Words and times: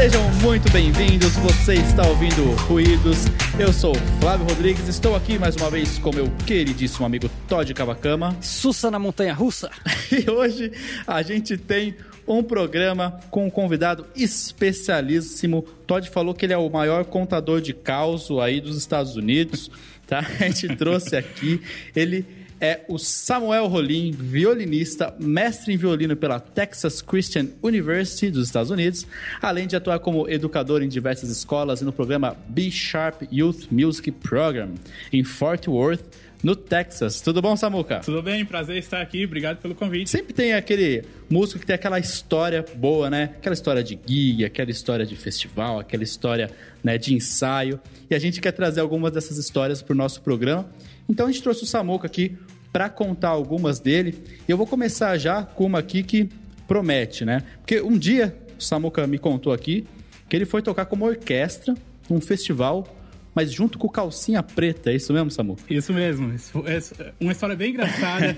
Sejam 0.00 0.32
muito 0.40 0.72
bem-vindos, 0.72 1.36
você 1.36 1.74
está 1.74 2.08
ouvindo 2.08 2.42
Ruídos. 2.66 3.26
Eu 3.58 3.70
sou 3.70 3.94
Flávio 4.18 4.46
Rodrigues, 4.46 4.88
estou 4.88 5.14
aqui 5.14 5.38
mais 5.38 5.54
uma 5.56 5.70
vez 5.70 5.98
com 5.98 6.10
meu 6.10 6.24
queridíssimo 6.46 7.04
amigo 7.04 7.28
Todd 7.46 7.74
Cavacama. 7.74 8.34
Sussa 8.40 8.90
na 8.90 8.98
montanha 8.98 9.34
russa. 9.34 9.70
E 10.10 10.28
hoje 10.30 10.72
a 11.06 11.20
gente 11.20 11.58
tem 11.58 11.94
um 12.26 12.42
programa 12.42 13.20
com 13.30 13.46
um 13.46 13.50
convidado 13.50 14.06
especialíssimo. 14.16 15.66
Todd 15.86 16.08
falou 16.08 16.32
que 16.32 16.46
ele 16.46 16.54
é 16.54 16.58
o 16.58 16.70
maior 16.70 17.04
contador 17.04 17.60
de 17.60 17.74
caos 17.74 18.30
aí 18.40 18.58
dos 18.58 18.78
Estados 18.78 19.16
Unidos, 19.16 19.70
tá? 20.06 20.20
A 20.40 20.44
gente 20.48 20.76
trouxe 20.76 21.14
aqui 21.14 21.60
ele 21.94 22.24
é 22.60 22.84
o 22.88 22.98
Samuel 22.98 23.66
Rolim, 23.66 24.10
violinista, 24.12 25.14
mestre 25.18 25.72
em 25.72 25.76
violino 25.76 26.14
pela 26.14 26.38
Texas 26.38 27.00
Christian 27.00 27.48
University 27.62 28.30
dos 28.30 28.46
Estados 28.46 28.70
Unidos, 28.70 29.06
além 29.40 29.66
de 29.66 29.74
atuar 29.74 29.98
como 30.00 30.28
educador 30.28 30.82
em 30.82 30.88
diversas 30.88 31.30
escolas 31.30 31.80
e 31.80 31.84
no 31.84 31.92
programa 31.92 32.36
B 32.48 32.70
Sharp 32.70 33.22
Youth 33.32 33.68
Music 33.70 34.10
Program 34.10 34.74
em 35.12 35.24
Fort 35.24 35.66
Worth, 35.66 36.04
no 36.42 36.56
Texas. 36.56 37.20
Tudo 37.20 37.42
bom, 37.42 37.56
Samuca? 37.56 38.00
Tudo 38.00 38.22
bem, 38.22 38.44
prazer 38.44 38.76
estar 38.78 39.00
aqui, 39.00 39.24
obrigado 39.24 39.58
pelo 39.58 39.74
convite. 39.74 40.08
Sempre 40.08 40.32
tem 40.32 40.54
aquele 40.54 41.04
músico 41.28 41.60
que 41.60 41.66
tem 41.66 41.74
aquela 41.74 41.98
história 41.98 42.64
boa, 42.76 43.10
né? 43.10 43.24
Aquela 43.36 43.52
história 43.52 43.82
de 43.82 43.98
gig, 44.06 44.44
aquela 44.44 44.70
história 44.70 45.04
de 45.04 45.16
festival, 45.16 45.78
aquela 45.78 46.02
história 46.02 46.50
né, 46.82 46.96
de 46.96 47.14
ensaio. 47.14 47.78
E 48.08 48.14
a 48.14 48.18
gente 48.18 48.40
quer 48.40 48.52
trazer 48.52 48.80
algumas 48.80 49.12
dessas 49.12 49.36
histórias 49.36 49.82
para 49.82 49.92
o 49.92 49.96
nosso 49.96 50.22
programa. 50.22 50.68
Então 51.08 51.26
a 51.26 51.30
gente 51.30 51.42
trouxe 51.42 51.64
o 51.64 51.66
Samuca 51.66 52.06
aqui 52.06 52.36
para 52.72 52.88
contar 52.88 53.28
algumas 53.28 53.80
dele. 53.80 54.22
Eu 54.48 54.56
vou 54.56 54.66
começar 54.66 55.16
já 55.18 55.42
com 55.42 55.66
uma 55.66 55.78
aqui 55.78 56.02
que 56.02 56.28
promete, 56.66 57.24
né? 57.24 57.42
Porque 57.58 57.80
um 57.80 57.98
dia 57.98 58.36
o 58.58 58.62
Samuca 58.62 59.06
me 59.06 59.18
contou 59.18 59.52
aqui 59.52 59.86
que 60.28 60.36
ele 60.36 60.44
foi 60.44 60.62
tocar 60.62 60.86
como 60.86 61.04
orquestra 61.04 61.74
num 62.08 62.20
festival 62.20 62.86
mas 63.34 63.52
junto 63.52 63.78
com 63.78 63.88
calcinha 63.88 64.42
preta, 64.42 64.90
é 64.90 64.96
isso 64.96 65.12
mesmo, 65.12 65.30
Samu? 65.30 65.56
Isso 65.68 65.92
mesmo. 65.92 66.32
Uma 67.20 67.32
história 67.32 67.56
bem 67.56 67.70
engraçada. 67.70 68.36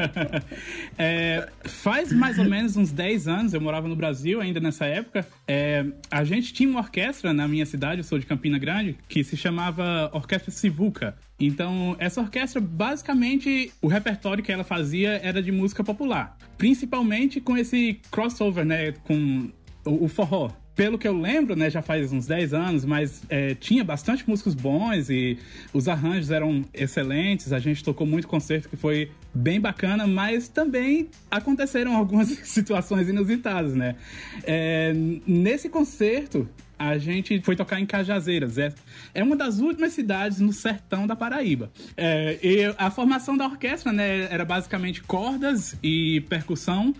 é, 0.98 1.48
faz 1.64 2.12
mais 2.12 2.38
ou 2.38 2.44
menos 2.44 2.76
uns 2.76 2.92
10 2.92 3.28
anos, 3.28 3.54
eu 3.54 3.60
morava 3.60 3.88
no 3.88 3.96
Brasil 3.96 4.40
ainda 4.40 4.60
nessa 4.60 4.84
época. 4.86 5.26
É, 5.46 5.84
a 6.10 6.24
gente 6.24 6.52
tinha 6.52 6.68
uma 6.68 6.80
orquestra 6.80 7.32
na 7.32 7.48
minha 7.48 7.66
cidade, 7.66 8.00
eu 8.00 8.04
sou 8.04 8.18
de 8.18 8.26
Campina 8.26 8.58
Grande, 8.58 8.96
que 9.08 9.24
se 9.24 9.36
chamava 9.36 10.10
Orquestra 10.12 10.50
Sivuca. 10.50 11.16
Então, 11.38 11.96
essa 11.98 12.20
orquestra, 12.20 12.60
basicamente, 12.60 13.72
o 13.82 13.88
repertório 13.88 14.42
que 14.42 14.52
ela 14.52 14.64
fazia 14.64 15.20
era 15.22 15.42
de 15.42 15.50
música 15.50 15.82
popular. 15.82 16.36
Principalmente 16.56 17.40
com 17.40 17.56
esse 17.56 18.00
crossover, 18.10 18.64
né? 18.64 18.92
Com 19.04 19.50
o 19.84 20.08
forró 20.08 20.50
pelo 20.74 20.98
que 20.98 21.06
eu 21.06 21.16
lembro, 21.16 21.54
né, 21.54 21.70
já 21.70 21.80
faz 21.80 22.12
uns 22.12 22.26
10 22.26 22.52
anos, 22.52 22.84
mas 22.84 23.22
é, 23.28 23.54
tinha 23.54 23.84
bastante 23.84 24.28
músicos 24.28 24.54
bons 24.54 25.08
e 25.08 25.38
os 25.72 25.88
arranjos 25.88 26.30
eram 26.30 26.64
excelentes. 26.74 27.52
A 27.52 27.58
gente 27.58 27.82
tocou 27.84 28.06
muito 28.06 28.26
concerto 28.26 28.68
que 28.68 28.76
foi 28.76 29.10
bem 29.32 29.60
bacana, 29.60 30.06
mas 30.06 30.48
também 30.48 31.08
aconteceram 31.30 31.94
algumas 31.96 32.28
situações 32.28 33.08
inusitadas, 33.08 33.74
né? 33.74 33.94
É, 34.42 34.92
nesse 35.26 35.68
concerto, 35.68 36.48
a 36.78 36.98
gente 36.98 37.40
foi 37.40 37.54
tocar 37.54 37.80
em 37.80 37.86
Cajazeiras. 37.86 38.58
É, 38.58 38.72
é 39.14 39.22
uma 39.22 39.36
das 39.36 39.60
últimas 39.60 39.92
cidades 39.92 40.40
no 40.40 40.52
sertão 40.52 41.06
da 41.06 41.14
Paraíba. 41.14 41.70
É, 41.96 42.38
e 42.42 42.74
a 42.76 42.90
formação 42.90 43.36
da 43.36 43.46
orquestra 43.46 43.92
né, 43.92 44.26
era 44.30 44.44
basicamente 44.44 45.02
cordas 45.02 45.76
e 45.82 46.20
percussão 46.22 46.92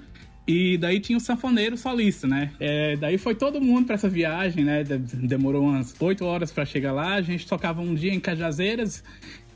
e 0.47 0.77
daí 0.77 1.01
tinha 1.01 1.17
o 1.17 1.21
sanfoneiro 1.21 1.77
solista, 1.77 2.27
né? 2.27 2.53
É, 2.61 2.97
daí 2.97 3.17
foi 3.17 3.35
todo 3.35 3.61
mundo 3.61 3.87
para 3.87 3.95
essa 3.95 4.09
viagem, 4.09 4.63
né? 4.63 4.85
Demorou 4.85 5.63
umas 5.63 5.95
oito 6.01 6.25
horas 6.25 6.53
para 6.53 6.67
chegar 6.67 6.93
lá. 6.93 7.15
A 7.15 7.23
gente 7.23 7.47
tocava 7.47 7.81
um 7.81 7.95
dia 7.95 8.13
em 8.13 8.21
Cajazeiras 8.21 9.03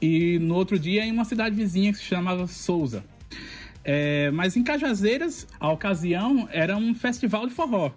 e 0.00 0.38
no 0.38 0.54
outro 0.54 0.78
dia 0.78 1.04
em 1.04 1.12
uma 1.12 1.26
cidade 1.26 1.54
vizinha 1.54 1.93
que 1.93 1.99
se 1.99 2.04
chamava 2.04 2.47
Souza. 2.47 3.04
É, 3.84 4.31
mas 4.31 4.56
em 4.56 4.62
Cajazeiras, 4.62 5.47
a 5.60 5.71
ocasião 5.71 6.49
era 6.50 6.76
um 6.76 6.94
festival 6.94 7.47
de 7.47 7.53
forró. 7.53 7.93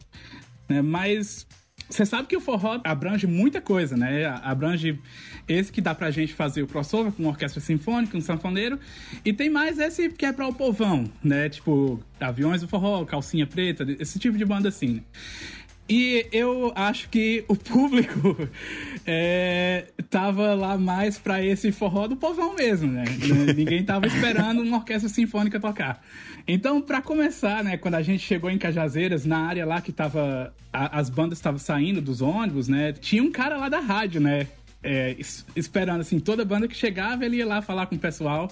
Né? 0.67 0.81
Mas 0.81 1.47
você 1.91 2.05
sabe 2.05 2.27
que 2.27 2.37
o 2.37 2.39
forró 2.39 2.79
abrange 2.83 3.27
muita 3.27 3.59
coisa, 3.59 3.97
né? 3.97 4.25
Abrange 4.43 4.99
esse 5.47 5.71
que 5.71 5.81
dá 5.81 5.93
pra 5.93 6.09
gente 6.09 6.33
fazer 6.33 6.63
o 6.63 6.67
crossover 6.67 7.11
com 7.11 7.23
uma 7.23 7.29
orquestra 7.29 7.59
sinfônica, 7.59 8.17
um 8.17 8.21
sanfoneiro. 8.21 8.79
E 9.25 9.33
tem 9.33 9.49
mais 9.49 9.77
esse 9.77 10.09
que 10.09 10.25
é 10.25 10.31
pra 10.31 10.47
o 10.47 10.53
povão, 10.53 11.05
né? 11.23 11.49
Tipo, 11.49 12.01
Aviões 12.19 12.61
do 12.61 12.67
Forró, 12.67 13.03
Calcinha 13.05 13.45
Preta, 13.45 13.85
esse 13.99 14.17
tipo 14.17 14.37
de 14.37 14.45
banda 14.45 14.69
assim, 14.69 14.95
né? 14.95 15.01
E 15.89 16.25
eu 16.31 16.71
acho 16.75 17.09
que 17.09 17.43
o 17.47 17.55
público 17.55 18.37
é, 19.05 19.87
tava 20.09 20.53
lá 20.53 20.77
mais 20.77 21.17
para 21.17 21.43
esse 21.43 21.71
forró 21.71 22.07
do 22.07 22.15
povão 22.15 22.55
mesmo, 22.55 22.91
né? 22.91 23.03
Ninguém 23.55 23.83
tava 23.83 24.07
esperando 24.07 24.61
uma 24.61 24.77
orquestra 24.77 25.09
sinfônica 25.09 25.59
tocar. 25.59 26.01
Então, 26.47 26.81
para 26.81 27.01
começar, 27.01 27.63
né, 27.63 27.77
quando 27.77 27.95
a 27.95 28.01
gente 28.01 28.25
chegou 28.25 28.49
em 28.49 28.57
Cajazeiras, 28.57 29.25
na 29.25 29.39
área 29.39 29.65
lá 29.65 29.81
que 29.81 29.91
tava 29.91 30.53
a, 30.71 30.99
as 30.99 31.09
bandas 31.09 31.37
estavam 31.37 31.59
saindo 31.59 32.01
dos 32.01 32.21
ônibus, 32.21 32.67
né? 32.67 32.93
Tinha 32.93 33.21
um 33.21 33.31
cara 33.31 33.57
lá 33.57 33.69
da 33.69 33.79
rádio, 33.79 34.21
né? 34.21 34.47
É, 34.83 35.15
esperando 35.55 36.01
assim, 36.01 36.19
toda 36.19 36.43
banda 36.43 36.67
que 36.67 36.75
chegava, 36.75 37.23
ele 37.25 37.37
ia 37.37 37.45
lá 37.45 37.61
falar 37.61 37.85
com 37.85 37.95
o 37.95 37.99
pessoal. 37.99 38.51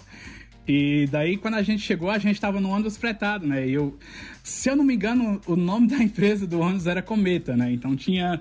E 0.67 1.07
daí, 1.11 1.37
quando 1.37 1.55
a 1.55 1.63
gente 1.63 1.81
chegou, 1.81 2.09
a 2.09 2.17
gente 2.17 2.35
estava 2.35 2.61
no 2.61 2.69
ônibus 2.69 2.95
fretado, 2.95 3.47
né? 3.47 3.67
E 3.67 3.73
eu, 3.73 3.97
se 4.43 4.69
eu 4.69 4.75
não 4.75 4.83
me 4.83 4.93
engano, 4.93 5.41
o 5.47 5.55
nome 5.55 5.87
da 5.87 5.97
empresa 5.97 6.45
do 6.45 6.59
ônibus 6.59 6.87
era 6.87 7.01
Cometa, 7.01 7.57
né? 7.57 7.71
Então 7.71 7.95
tinha 7.95 8.39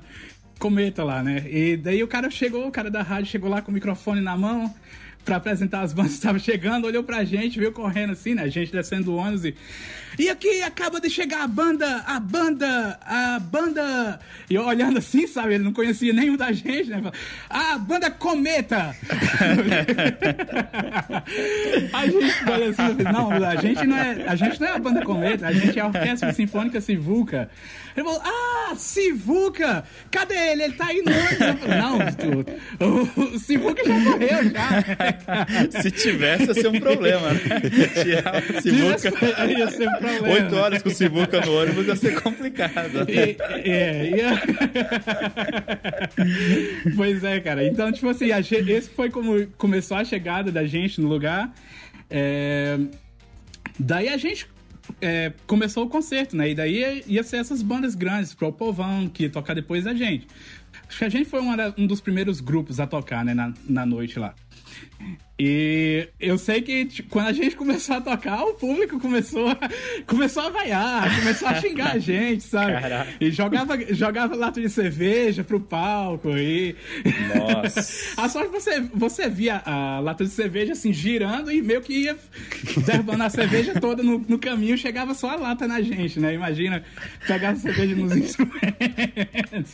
Cometa 0.58 1.04
lá, 1.04 1.22
né? 1.22 1.44
E 1.50 1.76
daí 1.76 2.02
o 2.02 2.08
cara 2.08 2.30
chegou, 2.30 2.66
o 2.66 2.70
cara 2.70 2.90
da 2.90 3.02
rádio 3.02 3.30
chegou 3.30 3.48
lá 3.48 3.62
com 3.62 3.70
o 3.70 3.74
microfone 3.74 4.20
na 4.20 4.36
mão 4.36 4.72
para 5.28 5.37
apresentar 5.37 5.83
as 5.83 5.93
bandas 5.93 6.15
estava 6.15 6.39
chegando, 6.39 6.87
olhou 6.87 7.05
pra 7.05 7.22
gente, 7.22 7.59
veio 7.59 7.71
correndo 7.71 8.12
assim, 8.12 8.34
né? 8.34 8.44
A 8.44 8.49
gente 8.49 8.72
descendo 8.72 9.05
do 9.05 9.15
ônibus 9.15 9.44
e. 9.44 9.55
E 10.19 10.28
aqui 10.28 10.62
acaba 10.62 11.00
de 11.00 11.09
chegar 11.11 11.44
a 11.44 11.47
banda, 11.47 12.03
a 12.06 12.19
banda, 12.19 12.99
a 13.03 13.39
banda. 13.39 14.19
E 14.50 14.55
eu 14.55 14.65
olhando 14.66 14.99
assim, 14.99 15.27
sabe? 15.28 15.55
Ele 15.55 15.62
não 15.62 15.72
conhecia 15.72 16.12
nenhum 16.12 16.37
da 16.37 16.50
gente, 16.50 16.89
né? 16.91 17.00
A 17.49 17.78
banda 17.78 18.11
Cometa! 18.11 18.97
a 21.93 22.06
gente 22.06 22.50
olha 22.50 22.71
assim, 22.71 23.03
não, 23.12 23.31
a 23.31 23.56
gente 23.56 23.87
não 23.87 23.97
é, 23.97 24.25
a 24.27 24.34
gente 24.34 24.60
não 24.60 24.66
é 24.66 24.72
a 24.72 24.78
banda 24.78 25.05
Cometa, 25.05 25.47
a 25.47 25.53
gente 25.53 25.78
é 25.78 25.83
a 25.83 25.87
Orquestra 25.87 26.33
Sinfônica 26.33 26.81
Sivuca. 26.81 27.49
Ele 27.97 28.05
falou, 28.05 28.21
ah, 28.25 28.47
Sivuca! 28.74 29.84
Cadê 30.10 30.34
ele? 30.52 30.64
Ele 30.64 30.74
tá 30.74 30.86
aí 30.86 31.02
no 31.02 31.12
não, 31.68 31.98
o, 32.80 33.34
o 33.34 33.38
Sivuca 33.38 33.84
já 33.84 33.94
morreu, 33.98 34.50
já. 34.50 34.84
Se 35.82 35.90
tivesse, 35.90 36.46
ia 36.46 36.54
ser 36.54 36.68
um 36.68 36.80
problema, 36.80 37.32
né? 37.32 37.40
Tirar 38.02 38.42
o 38.42 38.62
Sivuca. 38.62 39.46
Ia 39.46 39.70
ser 39.70 39.88
um 39.88 39.98
problema. 39.98 40.28
Oito 40.28 40.56
horas 40.56 40.82
com 40.82 40.88
o 40.88 40.94
Sivuca 40.94 41.40
no 41.40 41.60
ônibus 41.60 41.86
ia 41.86 41.96
ser 41.96 42.20
complicado. 42.20 43.06
E, 43.08 43.36
é, 43.70 44.10
ia... 44.16 44.42
pois 46.96 47.24
é, 47.24 47.40
cara. 47.40 47.64
Então, 47.64 47.90
tipo 47.92 48.08
assim, 48.08 48.26
esse 48.30 48.88
foi 48.90 49.10
como 49.10 49.46
começou 49.58 49.96
a 49.96 50.04
chegada 50.04 50.50
da 50.50 50.66
gente 50.66 51.00
no 51.00 51.08
lugar. 51.08 51.52
É... 52.10 52.78
Daí 53.78 54.08
a 54.08 54.16
gente 54.16 54.46
é, 55.00 55.32
começou 55.47 55.84
o 55.84 55.88
concerto, 55.88 56.37
né? 56.37 56.50
E 56.50 56.54
daí 56.54 56.78
ia, 56.78 57.03
ia 57.06 57.22
ser 57.22 57.37
essas 57.37 57.62
bandas 57.62 57.94
grandes, 57.94 58.34
pro 58.34 58.53
povão, 58.53 59.09
que 59.09 59.25
ia 59.25 59.31
tocar 59.31 59.54
depois 59.54 59.84
da 59.84 59.94
gente. 59.94 60.26
Acho 60.88 60.99
que 60.99 61.04
a 61.04 61.09
gente 61.09 61.28
foi 61.28 61.41
um 61.76 61.87
dos 61.87 62.00
primeiros 62.00 62.41
grupos 62.41 62.81
a 62.81 62.87
tocar, 62.87 63.25
né, 63.25 63.34
na, 63.34 63.53
na 63.69 63.84
noite 63.84 64.19
lá. 64.19 64.34
E 65.41 66.09
eu 66.19 66.37
sei 66.37 66.60
que 66.60 66.84
tipo, 66.87 67.10
quando 67.10 67.28
a 67.28 67.32
gente 67.32 67.54
começou 67.54 67.94
a 67.94 68.00
tocar, 68.00 68.43
o 68.43 68.54
público 68.54 68.98
começou 68.98 69.48
a, 69.48 69.57
começou 70.04 70.42
a 70.42 70.51
vaiar, 70.51 71.16
começou 71.21 71.47
a 71.47 71.54
xingar 71.60 71.92
a 71.92 71.98
gente, 71.98 72.42
sabe? 72.42 72.72
Caraca. 72.72 73.09
E 73.21 73.30
jogava, 73.30 73.95
jogava 73.95 74.34
lata 74.34 74.60
de 74.60 74.68
cerveja 74.68 75.45
pro 75.45 75.60
palco. 75.60 76.30
E... 76.30 76.74
Nossa. 77.36 77.80
a 78.21 78.28
sorte 78.28 78.51
você, 78.51 78.80
você 78.92 79.28
via 79.28 79.62
a 79.65 80.01
lata 80.01 80.24
de 80.24 80.30
cerveja 80.30 80.72
assim 80.72 80.92
girando 80.92 81.53
e 81.53 81.62
meio 81.62 81.83
que 81.83 81.92
ia 81.92 82.16
derrubando 82.84 83.22
a 83.22 83.30
cerveja 83.30 83.80
toda 83.80 84.03
no, 84.03 84.18
no 84.28 84.41
caminho, 84.41 84.77
chegava 84.77 85.15
só 85.15 85.30
a 85.30 85.36
lata 85.36 85.68
na 85.68 85.80
gente, 85.80 86.18
né? 86.18 86.34
Imagina 86.34 86.83
pegar 87.28 87.51
a 87.51 87.57
cerveja 87.57 87.95
nos 87.95 88.10
instrumentos. 88.16 89.72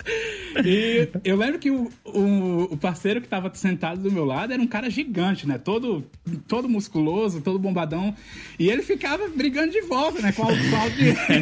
E 0.62 1.08
eu 1.24 1.36
lembro 1.36 1.58
que 1.58 1.70
o, 1.70 1.90
o, 2.04 2.64
o 2.64 2.76
parceiro 2.76 3.22
que 3.22 3.28
tava 3.28 3.50
sentado 3.54 4.02
do 4.02 4.12
meu 4.12 4.26
lado 4.26 4.52
era 4.52 4.60
um 4.60 4.66
cara 4.66 4.90
gigante, 4.90 5.46
né? 5.46 5.53
Né? 5.54 5.60
Todo, 5.62 6.04
todo 6.46 6.68
musculoso, 6.68 7.40
todo 7.40 7.58
bombadão. 7.58 8.14
E 8.58 8.68
ele 8.68 8.82
ficava 8.82 9.28
brigando 9.28 9.72
de 9.72 9.80
volta, 9.82 10.20
né? 10.20 10.32
Com 10.32 10.42
a, 10.42 10.82
audiência. 10.82 11.24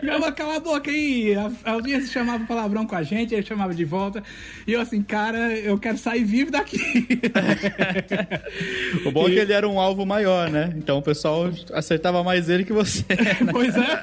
ficava, 0.00 0.32
cala 0.32 0.56
a 0.56 0.60
boca 0.60 0.90
aí. 0.90 1.34
A, 1.34 1.52
a 1.64 1.70
audiência 1.72 2.10
chamava 2.10 2.44
palavrão 2.44 2.86
com 2.86 2.96
a 2.96 3.02
gente, 3.02 3.34
ele 3.34 3.46
chamava 3.46 3.72
de 3.72 3.84
volta. 3.84 4.22
E 4.66 4.72
eu 4.72 4.80
assim, 4.80 5.02
cara, 5.02 5.56
eu 5.56 5.78
quero 5.78 5.96
sair 5.96 6.24
vivo 6.24 6.50
daqui. 6.50 6.78
o 9.06 9.12
bom 9.12 9.28
falou 9.28 9.30
que 9.30 9.38
ele 9.38 9.52
era 9.52 9.68
um 9.68 9.78
alvo 9.78 10.06
maior, 10.06 10.50
né? 10.50 10.72
Então 10.76 10.98
o 10.98 11.02
pessoal 11.02 11.50
acertava 11.72 12.24
mais 12.24 12.48
ele 12.48 12.64
que 12.64 12.72
você. 12.72 13.04
Né? 13.08 13.36
pois 13.52 13.76
é. 13.76 14.02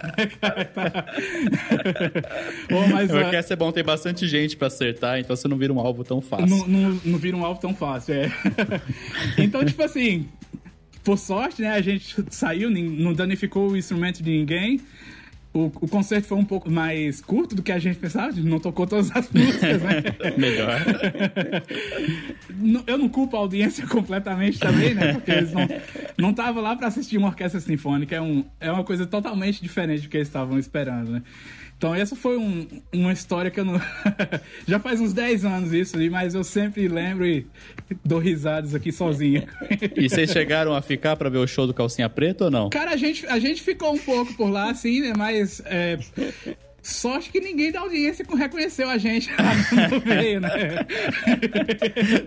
Pô, 2.69 2.88
mas, 2.92 3.12
o 3.12 3.16
orquestra 3.16 3.54
é 3.54 3.58
bom, 3.58 3.72
tem 3.72 3.84
bastante 3.84 4.28
gente 4.28 4.56
pra 4.56 4.68
acertar, 4.68 5.19
então 5.19 5.36
você 5.36 5.48
não 5.48 5.58
vira 5.58 5.74
um 5.74 5.80
alvo 5.80 6.04
tão 6.04 6.22
fácil. 6.22 6.48
Não, 6.48 6.68
não, 6.68 7.01
não 7.04 7.18
vira 7.18 7.36
um 7.36 7.44
alvo 7.46 7.60
tão 7.60 7.74
fácil, 7.74 7.94
é. 8.09 8.31
então, 9.38 9.63
tipo 9.63 9.81
assim, 9.83 10.27
por 11.03 11.18
sorte, 11.18 11.62
né, 11.62 11.69
a 11.69 11.81
gente 11.81 12.15
saiu, 12.31 12.69
não 12.69 13.13
danificou 13.13 13.71
o 13.71 13.77
instrumento 13.77 14.24
de 14.24 14.31
ninguém. 14.31 14.81
O, 15.53 15.68
o 15.68 15.88
concerto 15.88 16.27
foi 16.27 16.38
um 16.38 16.44
pouco 16.44 16.69
mais 16.69 17.21
curto 17.21 17.56
do 17.56 17.63
que 17.63 17.71
a 17.71 17.80
gente 17.80 17.97
pensava, 17.97 18.27
a 18.27 18.31
gente 18.31 18.45
não 18.45 18.59
tocou 18.59 18.86
todas 18.86 19.09
as 19.15 19.30
músicas, 19.31 19.81
né? 19.81 20.03
Melhor. 20.38 20.81
Eu 22.86 22.97
não 22.97 23.07
culpo 23.07 23.38
a 23.38 23.39
audiência 23.39 23.88
completamente 23.88 24.59
também, 24.59 24.94
né? 24.94 25.13
Porque 25.13 25.31
eles 25.31 25.51
não 26.18 26.31
estavam 26.31 26.62
lá 26.62 26.75
para 26.75 26.88
assistir 26.88 27.18
uma 27.18 27.30
orquestra 27.30 27.62
sinfônica, 27.62 28.13
é, 28.13 28.19
um, 28.19 28.44
é 28.59 28.69
uma 28.69 28.83
coisa 28.83 29.06
totalmente 29.06 29.62
diferente 29.62 30.03
do 30.03 30.09
que 30.09 30.18
eles 30.18 30.27
estavam 30.27 30.59
esperando, 30.59 31.12
né? 31.12 31.24
Então, 31.77 31.94
essa 31.94 32.16
foi 32.16 32.38
um, 32.38 32.66
uma 32.94 33.12
história 33.12 33.51
que 33.51 33.60
eu 33.60 33.66
não. 33.66 33.81
Já 34.66 34.80
faz 34.80 35.01
uns 35.01 35.12
10 35.12 35.44
anos 35.44 35.74
isso, 35.74 35.98
mas 36.10 36.33
eu 36.33 36.44
sempre 36.44 36.88
lembro 36.88 37.25
e 37.25 37.45
dou 38.04 38.19
risadas 38.19 38.74
aqui 38.74 38.92
sozinho. 38.92 39.44
e 39.95 40.10
vocês 40.10 40.31
chegaram 40.31 40.74
a 40.74 40.81
ficar 40.81 41.16
para 41.18 41.30
ver 41.30 41.39
o 41.39 41.48
show 41.48 41.68
do 41.68 41.74
Calcinha 41.74 42.10
Preta 42.10 42.45
ou 42.45 42.51
não? 42.51 42.69
Cara, 42.69 42.92
a 42.92 42.98
gente, 42.98 43.25
a 43.27 43.39
gente 43.39 43.62
ficou 43.62 43.94
um 43.94 44.00
pouco 44.00 44.33
por 44.36 44.50
lá, 44.50 44.72
assim, 44.72 45.01
né? 45.01 45.13
Mas. 45.18 45.62
É, 45.66 46.00
Sorte 46.86 47.32
que 47.32 47.40
ninguém 47.40 47.72
da 47.72 47.80
audiência 47.80 48.24
reconheceu 48.38 48.88
a 48.88 49.00
gente 49.00 49.28
lá 49.32 49.90
no 49.90 50.06
meio, 50.06 50.40
né? 50.40 50.50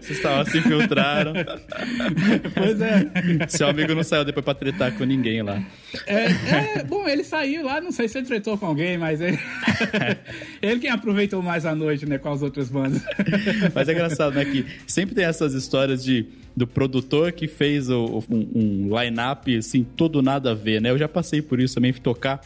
Vocês 0.01 0.17
estavam 0.19 0.45
se 0.47 0.59
infiltraram. 0.59 1.33
Pois 2.55 2.81
é. 2.81 3.47
Seu 3.47 3.69
amigo 3.69 3.95
não 3.95 4.03
saiu 4.03 4.25
depois 4.25 4.45
pra 4.45 4.55
tretar 4.55 4.93
com 4.99 5.05
ninguém 5.05 5.43
lá. 5.43 5.63
É, 6.09 6.25
é, 6.81 6.83
bom, 6.83 7.07
ele 7.09 7.23
saiu 7.23 7.65
lá, 7.65 7.81
não 7.81 7.93
sei 7.93 8.09
se 8.09 8.19
ele 8.19 8.27
tretou 8.27 8.59
com 8.59 8.67
alguém, 8.67 8.99
mas 8.99 9.21
ele, 9.21 9.39
ele 10.61 10.81
quem 10.81 10.91
aproveitou 10.91 11.41
mais 11.41 11.65
a 11.65 11.73
noite, 11.73 12.05
né, 12.05 12.19
com 12.19 12.33
as 12.33 12.43
outras 12.43 12.69
bandas. 12.69 13.01
Mas 13.73 13.89
é 13.89 13.93
engraçado, 13.93 14.35
né, 14.35 14.45
que 14.45 14.67
sempre 14.89 15.15
tem 15.15 15.25
essas 15.25 15.55
histórias 15.55 16.03
de 16.03 16.27
do 16.57 16.67
produtor 16.67 17.31
que 17.31 17.47
fez 17.47 17.89
o, 17.89 18.25
um, 18.29 18.89
um 18.89 19.01
line-up, 19.01 19.57
assim, 19.57 19.85
todo 19.85 20.21
nada 20.21 20.51
a 20.51 20.55
ver, 20.55 20.83
né? 20.83 20.91
Eu 20.91 20.99
já 20.99 21.07
passei 21.07 21.41
por 21.41 21.61
isso 21.61 21.77
também, 21.77 21.93
fui 21.93 22.03
tocar 22.03 22.41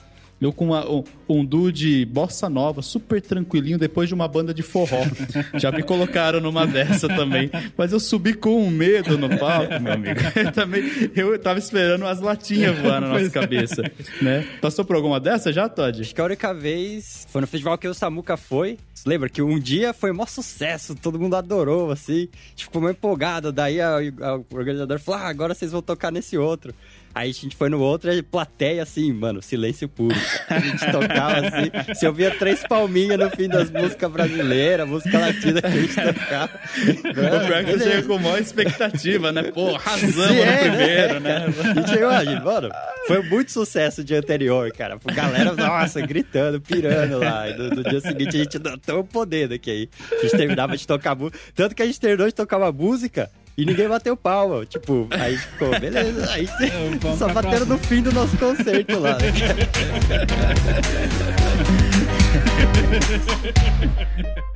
eu 0.47 0.53
com 0.53 0.67
uma, 0.67 0.89
um, 0.91 1.05
um 1.29 1.45
duo 1.45 1.73
de 1.73 2.05
bossa 2.05 2.49
nova, 2.49 2.83
super 2.83 3.21
tranquilinho, 3.21 3.79
depois 3.79 4.09
de 4.09 4.15
uma 4.15 4.27
banda 4.27 4.53
de 4.53 4.63
forró. 4.63 5.03
Já 5.55 5.71
me 5.71 5.83
colocaram 5.83 6.41
numa 6.41 6.67
dessa 6.67 7.09
também. 7.09 7.51
Mas 7.77 7.93
eu 7.93 8.01
subi 8.01 8.35
com 8.35 8.63
um 8.63 8.71
medo 8.71 9.17
no 9.19 9.29
palco, 9.39 9.81
meu 9.81 9.93
amigo. 9.93 10.21
Eu 10.35 10.53
também, 10.53 10.83
eu 11.15 11.39
tava 11.39 11.59
esperando 11.59 12.07
as 12.07 12.21
latinhas 12.21 12.77
voar 12.79 13.01
na 13.01 13.09
nossa 13.09 13.31
cabeça, 13.31 13.83
né? 14.21 14.47
Passou 14.61 14.85
por 14.85 14.97
alguma 14.97 15.21
dessa 15.21 15.53
já, 15.53 15.69
Todd? 15.69 16.01
Acho 16.01 16.15
que 16.15 16.21
a 16.21 16.25
única 16.25 16.53
vez 16.53 17.27
foi 17.29 17.41
no 17.41 17.47
festival 17.47 17.79
que 17.79 17.87
o 17.87 17.95
Samuca 17.95 18.37
foi. 18.37 18.79
Lembra 19.05 19.29
que 19.29 19.43
um 19.43 19.59
dia 19.59 19.93
foi 19.93 20.13
maior 20.13 20.29
sucesso, 20.29 20.95
todo 20.95 21.19
mundo 21.19 21.35
adorou, 21.37 21.91
assim. 21.91 22.29
Gente 22.51 22.65
ficou 22.65 22.81
meio 22.81 22.93
empolgado. 22.93 23.53
Daí 23.53 23.81
a, 23.81 23.97
a, 23.97 24.37
o 24.37 24.47
organizador 24.53 24.99
falou: 24.99 25.21
ah, 25.21 25.29
agora 25.29 25.55
vocês 25.55 25.73
vão 25.73 25.83
tocar 25.83 26.11
nesse 26.11 26.39
outro. 26.39 26.75
Aí 27.15 27.31
a 27.31 27.33
gente 27.33 27.55
foi 27.57 27.69
no 27.69 27.81
outro, 27.81 28.11
a 28.11 28.23
plateia 28.23 28.83
assim, 28.83 29.13
mano, 29.13 29.43
silêncio 29.43 29.89
puro. 29.89 30.17
A 30.49 30.59
gente 30.59 30.91
tocava 30.91 31.47
assim, 31.47 31.95
se 31.95 32.07
ouvia 32.07 32.31
três 32.31 32.63
palminhas 32.67 33.19
no 33.19 33.31
fim 33.31 33.49
das 33.49 33.71
músicas 33.71 34.11
brasileiras, 34.11 34.89
música 34.89 35.19
latina 35.19 35.61
que 35.61 35.67
a 35.67 35.71
gente 35.71 35.95
tocava. 35.95 36.61
o 36.99 37.47
pior 37.47 37.65
que 37.65 37.73
você 37.73 37.91
chega 37.91 38.03
com 38.07 38.19
maior 38.19 38.41
expectativa, 38.41 39.33
né? 39.33 39.43
Pô, 39.45 39.75
arrasamos 39.75 40.15
Sim, 40.15 40.37
no 40.37 40.43
é, 40.43 40.57
primeiro, 40.59 41.21
né? 41.21 41.33
né? 41.47 41.47
A 41.47 41.75
gente 41.75 41.91
chegou, 41.91 42.09
a 42.09 42.25
gente, 42.25 42.43
mano, 42.43 42.71
foi 43.07 43.23
muito 43.23 43.53
sucesso 43.53 44.01
o 44.01 44.05
dia 44.05 44.19
anterior, 44.19 44.71
cara. 44.73 44.99
A 45.05 45.13
galera, 45.13 45.53
nossa, 45.55 46.01
gritando, 46.01 46.61
pirando 46.61 47.19
lá. 47.19 47.49
E 47.49 47.57
no, 47.57 47.71
no 47.71 47.83
dia 47.83 48.01
seguinte 48.01 48.37
a 48.37 48.39
gente 48.45 48.59
deu 48.59 49.01
o 49.01 49.05
poder 49.05 49.49
daqui 49.49 49.71
aí. 49.71 49.89
A 50.11 50.23
gente 50.23 50.37
terminava 50.37 50.77
de 50.77 50.87
tocar 50.87 51.15
música. 51.15 51.39
Tanto 51.55 51.75
que 51.75 51.83
a 51.83 51.87
gente 51.87 52.01
terminou 52.01 52.27
de 52.27 52.35
tocar 52.35 52.59
uma 52.59 52.73
música 52.73 53.31
e 53.57 53.65
ninguém 53.65 53.89
bateu 53.89 54.17
palma. 54.17 54.67
Tipo, 54.67 55.07
aí 55.11 55.37
ficou, 55.37 55.79
beleza. 55.79 56.29
Aí 56.31 56.49
é, 56.63 57.17
só 57.17 57.29
bateram 57.29 57.67
no 57.67 57.79
fim 57.79 58.03
do 58.03 58.13
nosso 58.13 58.37
concerto 58.37 58.99
lá. 58.99 59.17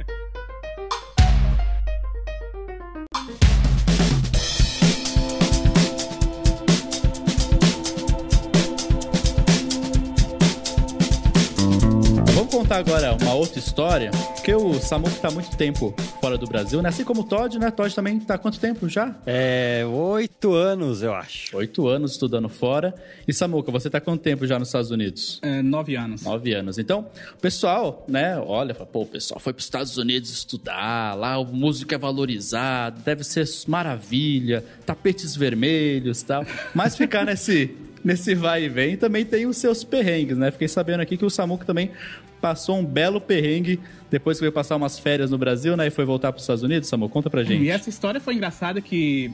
contar 12.57 12.79
agora 12.79 13.15
uma 13.21 13.35
outra 13.35 13.59
história, 13.59 14.11
porque 14.35 14.55
o 14.55 14.73
Samuca 14.81 15.15
tá 15.21 15.31
muito 15.31 15.55
tempo 15.59 15.95
fora 16.23 16.39
do 16.39 16.47
Brasil, 16.47 16.81
né? 16.81 16.89
Assim 16.89 17.05
como 17.05 17.21
o 17.21 17.25
Todd, 17.25 17.59
né? 17.59 17.71
Todd 17.71 17.95
também 17.95 18.19
tá 18.19 18.37
há 18.37 18.39
quanto 18.39 18.59
tempo 18.59 18.89
já? 18.89 19.15
É, 19.27 19.85
oito 19.87 20.55
anos, 20.55 21.03
eu 21.03 21.13
acho. 21.13 21.55
Oito 21.55 21.87
anos 21.87 22.13
estudando 22.13 22.49
fora. 22.49 22.95
E 23.29 23.33
Samuca, 23.35 23.71
você 23.71 23.91
tá 23.91 23.99
há 23.99 24.01
quanto 24.01 24.23
tempo 24.23 24.47
já 24.47 24.59
nos 24.59 24.69
Estados 24.69 24.91
Unidos? 24.91 25.39
É, 25.43 25.61
nove 25.61 25.97
anos. 25.97 26.23
Nove 26.23 26.55
anos. 26.55 26.79
Então, 26.79 27.07
o 27.35 27.41
pessoal, 27.43 28.07
né? 28.09 28.39
Olha, 28.39 28.75
pô, 28.75 29.03
o 29.03 29.07
pessoal 29.07 29.39
foi 29.39 29.53
pros 29.53 29.67
Estados 29.67 29.99
Unidos 29.99 30.31
estudar, 30.31 31.15
lá 31.15 31.37
o 31.37 31.45
músico 31.45 31.93
é 31.93 31.99
valorizado, 31.99 33.03
deve 33.03 33.23
ser 33.23 33.47
maravilha, 33.69 34.65
tapetes 34.87 35.37
vermelhos 35.37 36.23
e 36.23 36.25
tal. 36.25 36.47
Mas 36.75 36.97
ficar 36.97 37.23
nesse 37.27 37.77
nesse 38.07 38.37
vai 38.37 38.63
e 38.63 38.69
vem 38.69 38.97
também 38.97 39.25
tem 39.25 39.47
os 39.47 39.57
seus 39.57 39.83
perrengues, 39.83 40.39
né? 40.39 40.53
Fiquei 40.53 40.69
sabendo 40.69 41.01
aqui 41.01 41.17
que 41.17 41.25
o 41.25 41.31
Samuca 41.31 41.65
também 41.65 41.91
passou 42.41 42.79
um 42.79 42.85
belo 42.85 43.21
perrengue 43.21 43.81
depois 44.11 44.39
que 44.39 44.43
veio 44.43 44.53
passar 44.53 44.77
umas 44.77 44.99
férias 44.99 45.31
no 45.31 45.39
Brasil, 45.39 45.77
né? 45.77 45.87
E 45.87 45.91
foi 45.91 46.05
voltar 46.05 46.33
para 46.33 46.39
os 46.39 46.43
Estados 46.43 46.63
Unidos. 46.63 46.89
Samuel, 46.89 47.09
conta 47.09 47.29
pra 47.29 47.43
gente. 47.43 47.63
E 47.63 47.71
essa 47.71 47.89
história 47.89 48.21
foi 48.21 48.35
engraçada 48.35 48.81
que 48.81 49.33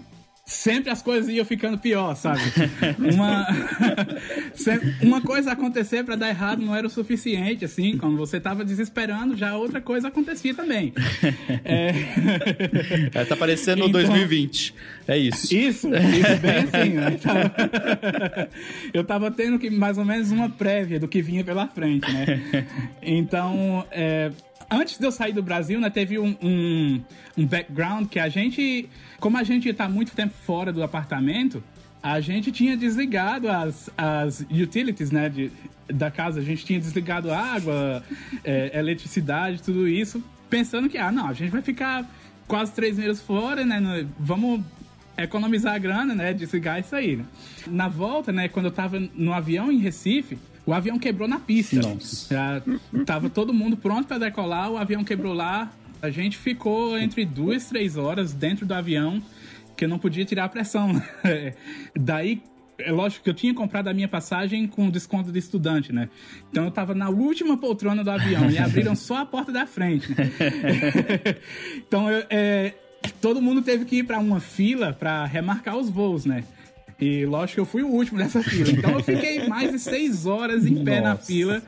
sempre 0.53 0.91
as 0.91 1.03
coisas 1.03 1.29
iam 1.29 1.45
ficando 1.45 1.79
pior, 1.79 2.15
sabe? 2.15 2.41
uma, 2.99 3.47
uma 5.03 5.21
coisa 5.21 5.53
acontecer 5.53 6.05
para 6.05 6.15
dar 6.15 6.29
errado 6.29 6.63
não 6.63 6.75
era 6.75 6.87
o 6.87 6.91
suficiente, 6.91 7.65
assim. 7.65 7.97
Quando 7.97 8.17
você 8.17 8.39
tava 8.39 8.65
desesperando, 8.65 9.37
já 9.37 9.57
outra 9.57 9.81
coisa 9.81 10.09
acontecia 10.09 10.55
também. 10.55 10.93
É... 11.65 11.91
é 13.15 13.25
tá 13.25 13.37
parecendo 13.37 13.81
então... 13.81 13.93
2020. 13.93 14.75
É 15.07 15.17
isso. 15.17 15.55
Isso, 15.55 15.89
isso 15.89 16.37
bem 16.41 16.57
assim. 16.57 16.93
Né? 16.95 17.11
Tava... 17.23 17.53
Eu 18.93 19.05
tava 19.05 19.31
tendo 19.31 19.59
que 19.59 19.71
mais 19.71 19.97
ou 19.97 20.05
menos 20.05 20.31
uma 20.31 20.49
prévia 20.49 20.99
do 20.99 21.09
que 21.09 21.23
vinha 21.23 21.45
pela 21.45 21.67
frente, 21.69 22.11
né? 22.11 22.67
Então, 23.03 23.87
é 23.91 24.31
antes 24.71 24.99
de 24.99 25.05
eu 25.05 25.13
sair 25.13 25.33
do 25.33 25.43
Brasil, 25.43 25.81
né, 25.81 25.91
teve 25.91 26.19
um, 26.19 26.37
um, 26.43 27.03
um 27.37 27.47
background 27.47 28.09
que 28.09 28.19
a 28.19 28.29
gente, 28.29 28.89
como 29.19 29.37
a 29.37 29.43
gente 29.43 29.69
está 29.69 29.89
muito 29.89 30.13
tempo 30.13 30.35
fora 30.45 30.73
do 30.73 30.83
apartamento, 30.83 31.63
a 32.03 32.21
gente 32.21 32.51
tinha 32.51 32.77
desligado 32.77 33.49
as, 33.49 33.89
as 33.97 34.41
utilities, 34.51 35.11
né, 35.11 35.29
de, 35.29 35.53
da 35.89 36.11
casa. 36.11 36.41
A 36.41 36.43
gente 36.43 36.65
tinha 36.65 36.81
desligado 36.81 37.33
água, 37.33 38.03
é, 38.43 38.77
eletricidade, 38.79 39.63
tudo 39.63 39.87
isso, 39.87 40.23
pensando 40.51 40.89
que, 40.89 40.99
ah, 40.99 41.13
não, 41.13 41.29
a 41.29 41.33
gente 41.33 41.51
vai 41.51 41.63
ficar 41.63 42.05
quase 42.49 42.73
três 42.73 42.99
meses 42.99 43.23
fora, 43.23 43.65
né, 43.65 44.07
vamos 44.19 44.63
economizar 45.17 45.75
a 45.75 45.79
grana, 45.79 46.15
né, 46.15 46.33
desligar 46.33 46.81
isso 46.81 46.97
aí. 46.97 47.17
Né? 47.17 47.25
Na 47.69 47.89
volta, 47.89 48.33
né, 48.33 48.49
quando 48.49 48.67
eu 48.67 48.73
tava 48.73 48.99
no 49.15 49.33
avião 49.33 49.71
em 49.71 49.79
Recife, 49.79 50.39
o 50.65 50.73
avião 50.73 50.99
quebrou 50.99 51.29
na 51.29 51.41
pista. 51.41 51.81
Nossa. 51.81 52.35
Já 52.35 52.63
tava 53.05 53.29
todo 53.29 53.53
mundo 53.53 53.77
pronto 53.77 54.07
para 54.07 54.19
decolar, 54.19 54.71
o 54.71 54.77
avião 54.77 55.03
quebrou 55.05 55.33
lá. 55.33 55.73
A 56.01 56.11
gente 56.11 56.37
ficou 56.37 56.99
entre 56.99 57.25
duas, 57.25 57.67
três 57.67 57.97
horas 57.97 58.33
dentro 58.33 58.67
do 58.67 58.75
avião, 58.75 59.23
que 59.77 59.85
eu 59.85 59.89
não 59.89 59.99
podia 59.99 60.25
tirar 60.25 60.45
a 60.45 60.49
pressão. 60.49 61.01
Daí, 61.95 62.43
é 62.79 62.91
lógico 62.91 63.25
que 63.25 63.31
eu 63.31 63.35
tinha 63.35 63.55
comprado 63.55 63.89
a 63.89 63.95
minha 63.95 64.09
passagem 64.09 64.67
com 64.67 64.91
desconto 64.91 65.31
de 65.31 65.39
estudante, 65.39 65.93
né? 65.93 66.09
Então 66.51 66.65
eu 66.65 66.71
tava 66.71 66.95
na 66.95 67.09
última 67.09 67.57
poltrona 67.57 68.03
do 68.03 68.11
avião 68.11 68.51
e 68.51 68.59
abriram 68.59 68.97
só 68.97 69.19
a 69.19 69.27
porta 69.27 69.53
da 69.53 69.67
frente. 69.67 70.09
então 71.77 72.11
eu, 72.11 72.25
é, 72.31 72.75
todo 73.21 73.41
mundo 73.41 73.63
teve 73.63 73.85
que 73.85 73.97
ir 73.97 74.05
para 74.05 74.19
uma 74.19 74.41
fila 74.41 74.93
para 74.93 75.25
remarcar 75.25 75.77
os 75.77 75.89
voos, 75.89 76.25
né? 76.25 76.45
E 77.03 77.27
lógico 77.27 77.55
que 77.55 77.61
eu 77.61 77.67
fui 77.67 77.83
o 77.83 77.89
último 77.89 78.19
dessa 78.19 78.41
fila. 78.45 78.71
Então 78.71 78.93
eu 78.93 79.03
fiquei 79.03 79.49
mais 79.49 79.73
de 79.73 79.79
seis 79.81 80.25
horas 80.25 80.65
em 80.65 80.85
pé 80.85 81.01
Nossa. 81.01 81.09
na 81.09 81.17
fila 81.17 81.63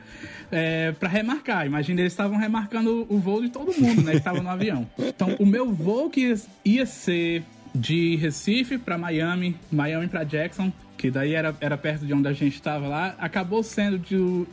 é, 0.49 0.93
para 0.93 1.09
remarcar. 1.09 1.65
Imagina, 1.65 1.99
eles 1.99 2.13
estavam 2.13 2.37
remarcando 2.37 3.05
o 3.09 3.19
voo 3.19 3.41
de 3.41 3.49
todo 3.49 3.73
mundo, 3.77 4.01
né? 4.01 4.11
Que 4.11 4.17
estava 4.19 4.41
no 4.41 4.49
avião. 4.49 4.87
Então, 4.97 5.35
o 5.37 5.45
meu 5.45 5.73
voo 5.73 6.09
que 6.09 6.33
ia 6.63 6.85
ser 6.85 7.43
de 7.73 8.15
Recife 8.15 8.77
para 8.77 8.97
Miami, 8.97 9.57
Miami 9.69 10.07
para 10.07 10.23
Jackson, 10.23 10.71
que 10.97 11.11
daí 11.11 11.33
era, 11.33 11.53
era 11.59 11.77
perto 11.77 12.05
de 12.05 12.13
onde 12.13 12.29
a 12.29 12.33
gente 12.33 12.55
estava 12.55 12.87
lá, 12.87 13.15
acabou 13.19 13.61
sendo 13.61 13.99
de. 13.99 14.45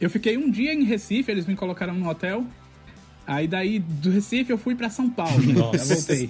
Eu 0.00 0.08
fiquei 0.08 0.38
um 0.38 0.50
dia 0.50 0.72
em 0.72 0.82
Recife, 0.82 1.30
eles 1.30 1.44
me 1.44 1.54
colocaram 1.54 1.94
no 1.94 2.08
hotel. 2.08 2.46
Aí 3.26 3.46
daí 3.46 3.78
do 3.78 4.10
Recife 4.10 4.50
eu 4.50 4.58
fui 4.58 4.74
para 4.74 4.90
São 4.90 5.08
Paulo. 5.08 5.42
Nossa. 5.52 5.94
voltei. 5.94 6.28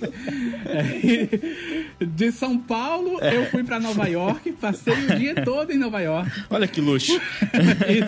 É, 0.66 2.04
de 2.04 2.32
São 2.32 2.58
Paulo 2.58 3.18
eu 3.20 3.46
fui 3.46 3.64
para 3.64 3.80
Nova 3.80 4.06
York, 4.08 4.52
passei 4.52 4.92
o 4.92 5.16
dia 5.16 5.34
todo 5.42 5.72
em 5.72 5.78
Nova 5.78 6.00
York. 6.00 6.30
Olha 6.50 6.66
que 6.68 6.80
luxo. 6.80 7.18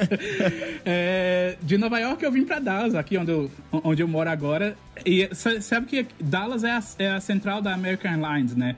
é, 0.84 1.56
de 1.62 1.78
Nova 1.78 1.98
York 1.98 2.22
eu 2.22 2.32
vim 2.32 2.44
para 2.44 2.58
Dallas, 2.58 2.94
aqui 2.94 3.16
onde 3.16 3.30
eu, 3.30 3.50
onde 3.72 4.02
eu 4.02 4.08
moro 4.08 4.28
agora. 4.28 4.76
E 5.04 5.28
sabe 5.60 5.86
que 5.86 6.06
Dallas 6.20 6.64
é 6.64 6.70
a, 6.70 6.82
é 6.98 7.10
a 7.10 7.20
central 7.20 7.60
da 7.62 7.72
American 7.72 8.10
Airlines, 8.10 8.54
né? 8.54 8.76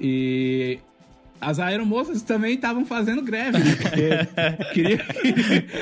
E 0.00 0.78
as 1.40 1.58
aeromoças 1.58 2.22
também 2.22 2.54
estavam 2.54 2.84
fazendo 2.84 3.22
greve, 3.22 3.58
né? 3.58 3.76
Porque 3.76 4.64
queriam, 4.74 4.98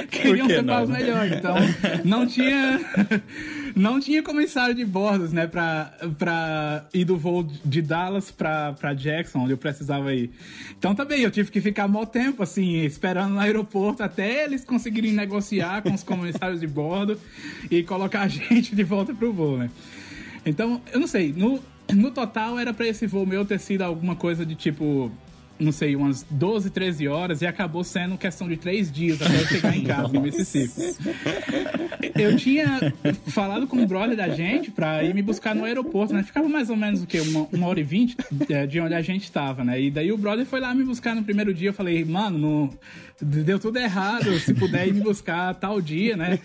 queriam 0.08 0.46
ser 0.46 0.64
pagos 0.64 0.90
melhores. 0.90 1.32
Então, 1.32 1.56
não 2.04 2.26
tinha, 2.26 2.80
não 3.78 4.00
tinha 4.00 4.22
comissário 4.22 4.74
de 4.74 4.84
bordos, 4.84 5.32
né? 5.32 5.46
Pra, 5.46 5.92
pra 6.18 6.86
ir 6.92 7.04
do 7.04 7.16
voo 7.16 7.48
de 7.64 7.80
Dallas 7.80 8.30
pra, 8.30 8.72
pra 8.72 8.92
Jackson, 8.92 9.40
onde 9.40 9.52
eu 9.52 9.58
precisava 9.58 10.12
ir. 10.14 10.30
Então, 10.76 10.94
também, 10.94 11.20
eu 11.20 11.30
tive 11.30 11.50
que 11.50 11.60
ficar 11.60 11.86
mó 11.88 12.04
tempo, 12.04 12.42
assim, 12.42 12.78
esperando 12.84 13.34
no 13.34 13.40
aeroporto 13.40 14.02
até 14.02 14.44
eles 14.44 14.64
conseguirem 14.64 15.12
negociar 15.12 15.82
com 15.82 15.92
os 15.92 16.02
comissários 16.02 16.60
de 16.60 16.66
bordo 16.66 17.18
e 17.70 17.82
colocar 17.82 18.22
a 18.22 18.28
gente 18.28 18.74
de 18.74 18.82
volta 18.82 19.14
pro 19.14 19.32
voo, 19.32 19.56
né? 19.56 19.70
Então, 20.44 20.80
eu 20.92 21.00
não 21.00 21.06
sei, 21.06 21.32
no, 21.32 21.62
no 21.92 22.10
total 22.10 22.58
era 22.58 22.72
para 22.72 22.86
esse 22.86 23.06
voo 23.06 23.26
meu 23.26 23.44
ter 23.44 23.60
sido 23.60 23.82
alguma 23.82 24.16
coisa 24.16 24.44
de 24.44 24.54
tipo 24.54 25.10
não 25.58 25.72
sei, 25.72 25.96
umas 25.96 26.24
12, 26.30 26.70
13 26.70 27.08
horas 27.08 27.42
e 27.42 27.46
acabou 27.46 27.82
sendo 27.82 28.16
questão 28.16 28.48
de 28.48 28.56
três 28.56 28.90
dias 28.90 29.20
até 29.20 29.34
eu 29.34 29.46
chegar 29.46 29.76
em 29.76 29.84
casa, 29.84 30.16
em 30.16 30.20
Mississippi. 30.20 30.96
Eu 32.14 32.36
tinha 32.36 32.92
falado 33.26 33.66
com 33.66 33.82
o 33.82 33.86
brother 33.86 34.16
da 34.16 34.28
gente 34.28 34.70
pra 34.70 35.02
ir 35.02 35.14
me 35.14 35.22
buscar 35.22 35.54
no 35.54 35.64
aeroporto, 35.64 36.14
né? 36.14 36.22
Ficava 36.22 36.48
mais 36.48 36.70
ou 36.70 36.76
menos 36.76 37.02
o 37.02 37.06
quê? 37.06 37.20
Uma, 37.20 37.48
uma 37.52 37.66
hora 37.66 37.80
e 37.80 37.82
vinte 37.82 38.16
é, 38.48 38.66
de 38.66 38.80
onde 38.80 38.94
a 38.94 39.02
gente 39.02 39.30
tava, 39.30 39.64
né? 39.64 39.80
E 39.80 39.90
daí 39.90 40.12
o 40.12 40.16
brother 40.18 40.46
foi 40.46 40.60
lá 40.60 40.74
me 40.74 40.84
buscar 40.84 41.14
no 41.14 41.22
primeiro 41.22 41.52
dia. 41.52 41.70
Eu 41.70 41.74
falei, 41.74 42.04
mano, 42.04 42.38
não... 42.38 42.70
deu 43.20 43.58
tudo 43.58 43.78
errado. 43.78 44.38
Se 44.40 44.54
puder 44.54 44.86
ir 44.86 44.94
me 44.94 45.00
buscar 45.00 45.54
tal 45.54 45.80
dia, 45.80 46.16
né? 46.16 46.38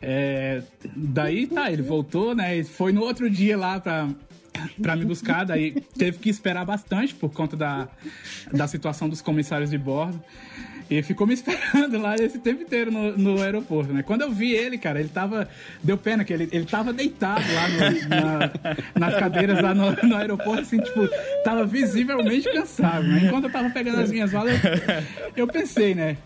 É... 0.00 0.62
Daí 0.94 1.46
tá, 1.46 1.70
ele 1.70 1.82
voltou, 1.82 2.34
né? 2.34 2.62
Foi 2.64 2.92
no 2.92 3.02
outro 3.02 3.28
dia 3.28 3.56
lá 3.56 3.80
pra, 3.80 4.08
para 4.80 4.96
me 4.96 5.04
buscar, 5.04 5.44
daí 5.44 5.72
teve 5.96 6.18
que 6.18 6.30
esperar 6.30 6.64
bastante 6.64 7.14
por 7.14 7.32
conta 7.32 7.56
da, 7.56 7.88
da 8.52 8.66
situação 8.66 9.08
dos 9.08 9.20
comissários 9.20 9.70
de 9.70 9.78
bordo. 9.78 10.22
E 10.88 11.02
ficou 11.02 11.26
me 11.26 11.34
esperando 11.34 11.98
lá 11.98 12.14
esse 12.14 12.38
tempo 12.38 12.62
inteiro 12.62 12.92
no, 12.92 13.16
no 13.16 13.42
aeroporto, 13.42 13.92
né? 13.92 14.04
Quando 14.04 14.22
eu 14.22 14.30
vi 14.30 14.52
ele, 14.52 14.78
cara, 14.78 15.00
ele 15.00 15.08
tava. 15.08 15.48
Deu 15.82 15.98
pena 15.98 16.24
que 16.24 16.32
ele, 16.32 16.48
ele 16.52 16.64
tava 16.64 16.92
deitado 16.92 17.44
lá 17.52 17.68
no, 17.68 18.08
na, 18.08 19.08
nas 19.08 19.18
cadeiras 19.18 19.60
lá 19.60 19.74
no, 19.74 19.90
no, 20.04 20.16
aeroporto, 20.16 20.62
assim, 20.62 20.78
tipo, 20.78 21.08
tava 21.42 21.66
visivelmente 21.66 22.52
cansado, 22.52 23.04
né? 23.04 23.22
Enquanto 23.24 23.44
eu 23.44 23.50
tava 23.50 23.68
pegando 23.70 24.00
as 24.00 24.12
minhas 24.12 24.32
malas, 24.32 24.54
eu, 24.62 25.44
eu 25.44 25.46
pensei, 25.48 25.92
né? 25.92 26.16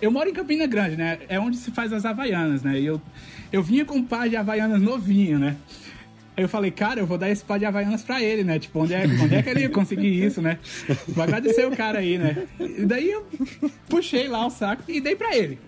Eu 0.00 0.12
moro 0.12 0.28
em 0.28 0.32
Campina 0.32 0.66
Grande, 0.66 0.96
né? 0.96 1.18
É 1.28 1.40
onde 1.40 1.56
se 1.56 1.72
faz 1.72 1.92
as 1.92 2.04
Havaianas, 2.04 2.62
né? 2.62 2.78
E 2.78 2.86
eu, 2.86 3.02
eu 3.52 3.62
vinha 3.64 3.84
com 3.84 3.96
um 3.96 4.04
par 4.04 4.28
de 4.28 4.36
Havaianas 4.36 4.80
novinho, 4.80 5.40
né? 5.40 5.56
Aí 6.36 6.42
eu 6.42 6.48
falei, 6.48 6.70
cara, 6.70 7.00
eu 7.00 7.06
vou 7.06 7.16
dar 7.16 7.30
esse 7.30 7.44
pá 7.44 7.56
de 7.58 7.64
Havaianas 7.64 8.02
pra 8.02 8.20
ele, 8.22 8.42
né? 8.42 8.58
Tipo, 8.58 8.80
onde 8.80 8.92
é, 8.92 9.04
onde 9.06 9.34
é 9.36 9.42
que 9.42 9.48
ele 9.48 9.60
ia 9.60 9.70
conseguir 9.70 10.24
isso, 10.24 10.42
né? 10.42 10.58
Vou 11.06 11.22
agradecer 11.22 11.64
o 11.64 11.76
cara 11.76 12.00
aí, 12.00 12.18
né? 12.18 12.46
E 12.58 12.84
daí 12.84 13.10
eu 13.10 13.24
puxei 13.88 14.26
lá 14.26 14.44
o 14.44 14.50
saco 14.50 14.82
e 14.88 15.00
dei 15.00 15.14
pra 15.14 15.36
ele. 15.36 15.58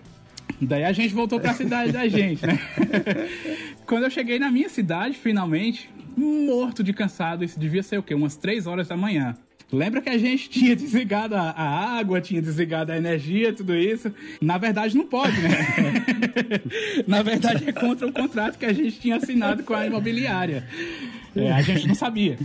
Daí 0.59 0.83
a 0.83 0.91
gente 0.91 1.13
voltou 1.13 1.39
pra 1.39 1.53
cidade 1.53 1.91
da 1.91 2.07
gente, 2.07 2.45
né? 2.45 2.59
Quando 3.85 4.03
eu 4.03 4.09
cheguei 4.09 4.39
na 4.39 4.51
minha 4.51 4.67
cidade, 4.67 5.15
finalmente, 5.15 5.89
morto 6.17 6.83
de 6.83 6.91
cansado, 6.91 7.45
isso 7.45 7.59
devia 7.59 7.83
ser 7.83 7.99
o 7.99 8.03
quê? 8.03 8.13
Umas 8.13 8.35
três 8.35 8.67
horas 8.67 8.87
da 8.87 8.97
manhã. 8.97 9.35
Lembra 9.71 10.01
que 10.01 10.09
a 10.09 10.17
gente 10.17 10.47
tinha 10.49 10.75
desligado 10.75 11.35
a, 11.35 11.51
água, 11.51 12.21
tinha 12.21 12.41
desligado 12.41 12.91
a 12.91 12.97
energia, 12.97 13.53
tudo 13.53 13.75
isso? 13.75 14.13
Na 14.41 14.57
verdade, 14.57 14.95
não 14.95 15.05
pode, 15.05 15.39
né? 15.41 15.49
Na 17.05 17.21
verdade, 17.21 17.67
é 17.67 17.71
contra 17.71 18.07
o 18.07 18.11
contrato 18.11 18.57
que 18.57 18.65
a 18.65 18.73
gente 18.73 18.99
tinha 18.99 19.17
assinado 19.17 19.63
com 19.63 19.73
a 19.73 19.85
imobiliária. 19.85 20.67
É, 21.35 21.51
a 21.51 21.61
gente 21.61 21.87
não 21.87 21.95
sabia. 21.95 22.37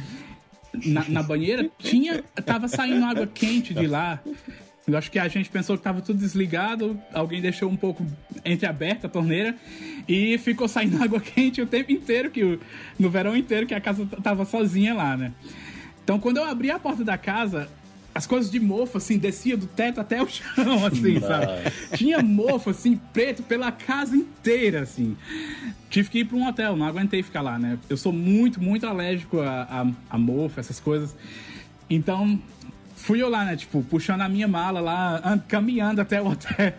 Na, 0.86 1.04
na, 1.08 1.22
banheira 1.22 1.68
tinha, 1.78 2.22
tava 2.44 2.66
saindo 2.66 3.04
água 3.04 3.26
quente 3.26 3.74
de 3.74 3.86
lá. 3.86 4.20
Eu 4.86 4.98
acho 4.98 5.10
que 5.10 5.18
a 5.18 5.28
gente 5.28 5.48
pensou 5.48 5.76
que 5.76 5.80
estava 5.80 6.00
tudo 6.00 6.18
desligado, 6.18 7.00
alguém 7.12 7.40
deixou 7.40 7.70
um 7.70 7.76
pouco 7.76 8.04
entreaberta 8.44 9.06
a 9.06 9.10
torneira 9.10 9.54
e 10.08 10.36
ficou 10.38 10.66
saindo 10.66 11.00
água 11.02 11.20
quente 11.20 11.62
o 11.62 11.66
tempo 11.66 11.92
inteiro, 11.92 12.30
que 12.30 12.58
no 12.98 13.10
verão 13.10 13.36
inteiro 13.36 13.66
que 13.66 13.74
a 13.74 13.80
casa 13.80 14.06
tava 14.22 14.44
sozinha 14.44 14.94
lá, 14.94 15.16
né? 15.16 15.32
Então, 16.04 16.18
quando 16.18 16.38
eu 16.38 16.44
abri 16.44 16.70
a 16.70 16.78
porta 16.78 17.04
da 17.04 17.16
casa, 17.16 17.68
as 18.14 18.26
coisas 18.26 18.50
de 18.50 18.60
mofo, 18.60 18.98
assim, 18.98 19.18
descia 19.18 19.56
do 19.56 19.66
teto 19.66 20.00
até 20.00 20.22
o 20.22 20.28
chão, 20.28 20.84
assim, 20.84 21.20
sabe? 21.20 21.46
Tinha 21.96 22.22
mofo, 22.22 22.70
assim, 22.70 23.00
preto 23.12 23.42
pela 23.42 23.72
casa 23.72 24.16
inteira, 24.16 24.82
assim. 24.82 25.16
Tive 25.88 26.10
que 26.10 26.18
ir 26.20 26.24
para 26.24 26.36
um 26.36 26.46
hotel, 26.46 26.76
não 26.76 26.86
aguentei 26.86 27.22
ficar 27.22 27.40
lá, 27.40 27.58
né? 27.58 27.78
Eu 27.88 27.96
sou 27.96 28.12
muito, 28.12 28.62
muito 28.62 28.86
alérgico 28.86 29.40
a, 29.40 29.62
a, 29.62 29.86
a 30.10 30.18
mofo, 30.18 30.60
essas 30.60 30.78
coisas. 30.78 31.16
Então, 31.88 32.40
fui 32.96 33.22
eu 33.22 33.28
lá, 33.28 33.44
né? 33.44 33.56
Tipo, 33.56 33.82
puxando 33.82 34.20
a 34.20 34.28
minha 34.28 34.48
mala 34.48 34.80
lá, 34.80 35.40
caminhando 35.48 36.00
até 36.00 36.20
o 36.20 36.28
hotel. 36.28 36.72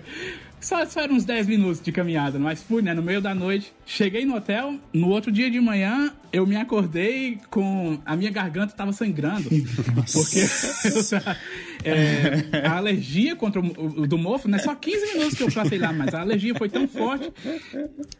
Só, 0.60 0.84
só 0.84 1.00
eram 1.00 1.14
uns 1.14 1.24
10 1.24 1.46
minutos 1.46 1.80
de 1.80 1.90
caminhada, 1.90 2.38
mas 2.38 2.62
fui, 2.62 2.82
né? 2.82 2.92
No 2.92 3.02
meio 3.02 3.20
da 3.20 3.34
noite. 3.34 3.72
Cheguei 3.86 4.26
no 4.26 4.36
hotel. 4.36 4.78
No 4.92 5.08
outro 5.08 5.32
dia 5.32 5.50
de 5.50 5.58
manhã, 5.58 6.12
eu 6.32 6.46
me 6.46 6.56
acordei 6.56 7.38
com. 7.48 7.98
A 8.04 8.14
minha 8.14 8.30
garganta 8.30 8.74
tava 8.74 8.92
sangrando. 8.92 9.48
Porque 10.12 10.40
é, 11.82 12.66
a 12.66 12.76
alergia 12.76 13.34
contra 13.34 13.60
o, 13.60 14.02
o, 14.02 14.06
do 14.06 14.18
mofo, 14.18 14.48
não 14.48 14.58
é 14.58 14.60
só 14.60 14.74
15 14.74 15.14
minutos 15.14 15.34
que 15.34 15.42
eu 15.42 15.50
passei 15.50 15.78
lá, 15.78 15.92
mas 15.92 16.14
a 16.14 16.20
alergia 16.20 16.54
foi 16.54 16.68
tão 16.68 16.86
forte. 16.86 17.32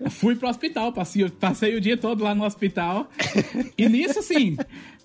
Fui 0.09 0.35
pro 0.35 0.49
hospital, 0.49 0.93
passei, 0.93 1.29
passei 1.29 1.77
o 1.77 1.81
dia 1.81 1.97
todo 1.97 2.25
lá 2.25 2.35
no 2.35 2.45
hospital. 2.45 3.11
E 3.77 3.87
nisso, 3.89 4.19
assim, 4.19 4.57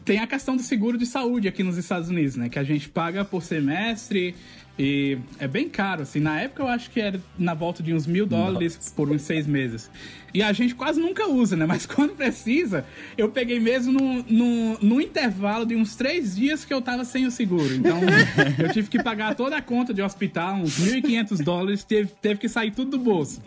tem 0.05 0.19
a 0.19 0.27
questão 0.27 0.55
do 0.55 0.61
seguro 0.61 0.97
de 0.97 1.05
saúde 1.05 1.47
aqui 1.47 1.63
nos 1.63 1.77
Estados 1.77 2.09
Unidos, 2.09 2.35
né? 2.37 2.47
Que 2.47 2.59
a 2.59 2.63
gente 2.63 2.87
paga 2.87 3.25
por 3.25 3.41
semestre. 3.41 4.35
E 4.77 5.17
é 5.39 5.47
bem 5.47 5.69
caro, 5.69 6.01
assim. 6.01 6.19
Na 6.19 6.41
época 6.41 6.63
eu 6.63 6.67
acho 6.67 6.89
que 6.89 6.99
era 6.99 7.19
na 7.37 7.53
volta 7.53 7.81
de 7.81 7.93
uns 7.93 8.05
mil 8.05 8.25
dólares 8.25 8.91
por 8.93 9.09
uns 9.09 9.21
seis 9.21 9.47
meses. 9.47 9.89
E 10.33 10.43
a 10.43 10.51
gente 10.51 10.75
quase 10.75 10.99
nunca 10.99 11.29
usa, 11.29 11.55
né? 11.55 11.63
Mas 11.65 11.85
quando 11.85 12.13
precisa, 12.13 12.85
eu 13.17 13.29
peguei 13.29 13.57
mesmo 13.57 13.93
no, 13.93 14.23
no, 14.23 14.77
no 14.79 15.01
intervalo 15.01 15.65
de 15.65 15.75
uns 15.75 15.95
três 15.95 16.35
dias 16.35 16.65
que 16.65 16.73
eu 16.73 16.81
tava 16.81 17.05
sem 17.05 17.25
o 17.25 17.31
seguro. 17.31 17.73
Então 17.73 18.01
eu 18.59 18.69
tive 18.73 18.89
que 18.89 19.01
pagar 19.01 19.33
toda 19.33 19.55
a 19.55 19.61
conta 19.61 19.93
de 19.93 20.01
hospital, 20.01 20.55
uns 20.55 20.77
1.500 20.77 21.41
dólares, 21.41 21.83
teve, 21.85 22.11
teve 22.21 22.41
que 22.41 22.49
sair 22.49 22.71
tudo 22.71 22.91
do 22.91 22.99
bolso. 22.99 23.41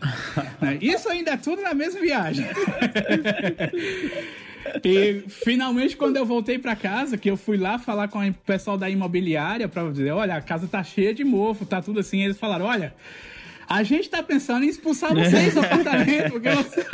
Né? 0.61 0.78
Isso 0.80 1.11
ainda 1.11 1.32
é 1.32 1.37
tudo 1.37 1.61
na 1.61 1.75
mesma 1.75 2.00
viagem. 2.00 2.47
E 4.85 5.25
finalmente, 5.29 5.97
quando 5.97 6.17
eu 6.17 6.27
voltei 6.27 6.59
para 6.59 6.77
casa, 6.77 7.17
que 7.17 7.31
eu 7.31 7.37
fui 7.37 7.57
lá 7.57 7.79
falar 7.79 8.09
com 8.09 8.27
o 8.27 8.35
pessoal 8.35 8.77
da 8.77 8.89
imobiliária 8.89 9.69
para 9.69 9.91
dizer: 9.91 10.11
olha, 10.11 10.35
a 10.35 10.41
casa 10.41 10.67
tá 10.67 10.83
cheia 10.83 11.15
de 11.15 11.25
mofo, 11.25 11.67
tá 11.67 11.81
tudo 11.83 12.01
assim. 12.01 12.23
Eles 12.23 12.39
falaram: 12.39 12.67
olha. 12.67 12.95
A 13.69 13.83
gente 13.83 14.09
tá 14.09 14.23
pensando 14.23 14.65
em 14.65 14.69
expulsar 14.69 15.15
vocês 15.15 15.53
do 15.53 15.61
apartamento, 15.61 16.31
porque, 16.31 16.49
você... 16.51 16.87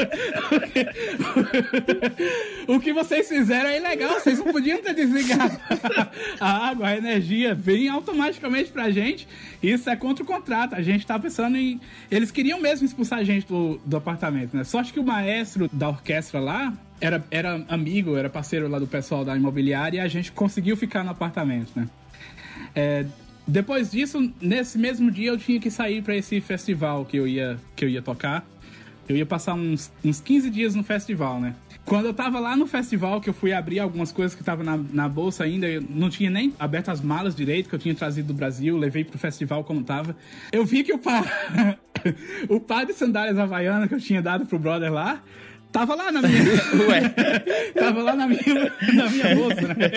o 2.66 2.80
que 2.80 2.92
vocês 2.92 3.28
fizeram 3.28 3.70
é 3.70 3.78
ilegal, 3.78 4.14
vocês 4.14 4.38
não 4.40 4.52
podiam 4.52 4.82
ter 4.82 4.92
desligado 4.92 5.56
a 6.40 6.68
água, 6.68 6.88
a 6.88 6.96
energia, 6.96 7.54
vem 7.54 7.88
automaticamente 7.88 8.72
pra 8.72 8.90
gente. 8.90 9.28
Isso 9.62 9.88
é 9.88 9.94
contra 9.94 10.24
o 10.24 10.26
contrato. 10.26 10.74
A 10.74 10.82
gente 10.82 11.06
tá 11.06 11.16
pensando 11.16 11.56
em. 11.56 11.80
Eles 12.10 12.32
queriam 12.32 12.60
mesmo 12.60 12.84
expulsar 12.84 13.20
a 13.20 13.24
gente 13.24 13.46
do, 13.46 13.80
do 13.84 13.96
apartamento, 13.96 14.56
né? 14.56 14.64
Só 14.64 14.80
acho 14.80 14.92
que 14.92 14.98
o 14.98 15.04
maestro 15.04 15.70
da 15.72 15.88
orquestra 15.88 16.40
lá, 16.40 16.74
era, 17.00 17.24
era 17.30 17.64
amigo, 17.68 18.16
era 18.16 18.28
parceiro 18.28 18.68
lá 18.68 18.80
do 18.80 18.86
pessoal 18.86 19.24
da 19.24 19.36
imobiliária 19.36 19.98
e 19.98 20.00
a 20.00 20.08
gente 20.08 20.32
conseguiu 20.32 20.76
ficar 20.76 21.04
no 21.04 21.10
apartamento, 21.10 21.70
né? 21.76 21.88
É, 22.74 23.06
depois 23.46 23.90
disso, 23.90 24.32
nesse 24.40 24.78
mesmo 24.78 25.10
dia 25.10 25.30
eu 25.30 25.38
tinha 25.38 25.60
que 25.60 25.70
sair 25.70 26.02
para 26.02 26.16
esse 26.16 26.40
festival 26.40 27.04
que 27.04 27.16
eu 27.16 27.26
ia, 27.26 27.58
que 27.76 27.84
eu 27.84 27.88
ia 27.88 28.02
tocar. 28.02 28.46
Eu 29.06 29.16
ia 29.16 29.26
passar 29.26 29.52
uns, 29.52 29.92
uns 30.02 30.18
15 30.20 30.48
dias 30.48 30.74
no 30.74 30.82
festival, 30.82 31.38
né? 31.38 31.54
Quando 31.84 32.06
eu 32.06 32.14
tava 32.14 32.40
lá 32.40 32.56
no 32.56 32.66
festival, 32.66 33.20
que 33.20 33.28
eu 33.28 33.34
fui 33.34 33.52
abrir 33.52 33.78
algumas 33.78 34.10
coisas 34.10 34.34
que 34.34 34.40
estavam 34.40 34.64
na, 34.64 34.78
na 34.78 35.06
bolsa 35.06 35.44
ainda, 35.44 35.68
eu 35.68 35.82
não 35.82 36.08
tinha 36.08 36.30
nem 36.30 36.54
aberto 36.58 36.88
as 36.88 37.02
malas 37.02 37.34
direito, 37.34 37.68
que 37.68 37.74
eu 37.74 37.78
tinha 37.78 37.94
trazido 37.94 38.28
do 38.28 38.34
Brasil, 38.34 38.78
levei 38.78 39.04
pro 39.04 39.18
festival 39.18 39.62
como 39.62 39.84
tava. 39.84 40.16
Eu 40.50 40.64
vi 40.64 40.82
que 40.82 40.94
o 40.94 40.98
par, 40.98 41.22
o 42.48 42.58
par 42.58 42.86
de 42.86 42.94
sandálias 42.94 43.38
havaianas 43.38 43.88
que 43.88 43.94
eu 43.94 44.00
tinha 44.00 44.22
dado 44.22 44.46
pro 44.46 44.58
brother 44.58 44.90
lá, 44.90 45.22
Tava 45.74 45.96
lá 45.96 46.12
na 46.12 46.22
minha. 46.22 46.44
Ué. 46.88 47.08
Tava 47.74 48.00
lá 48.00 48.14
na 48.14 48.28
minha, 48.28 48.72
na 48.94 49.10
minha 49.10 49.34
bolsa, 49.34 49.60
né? 49.62 49.90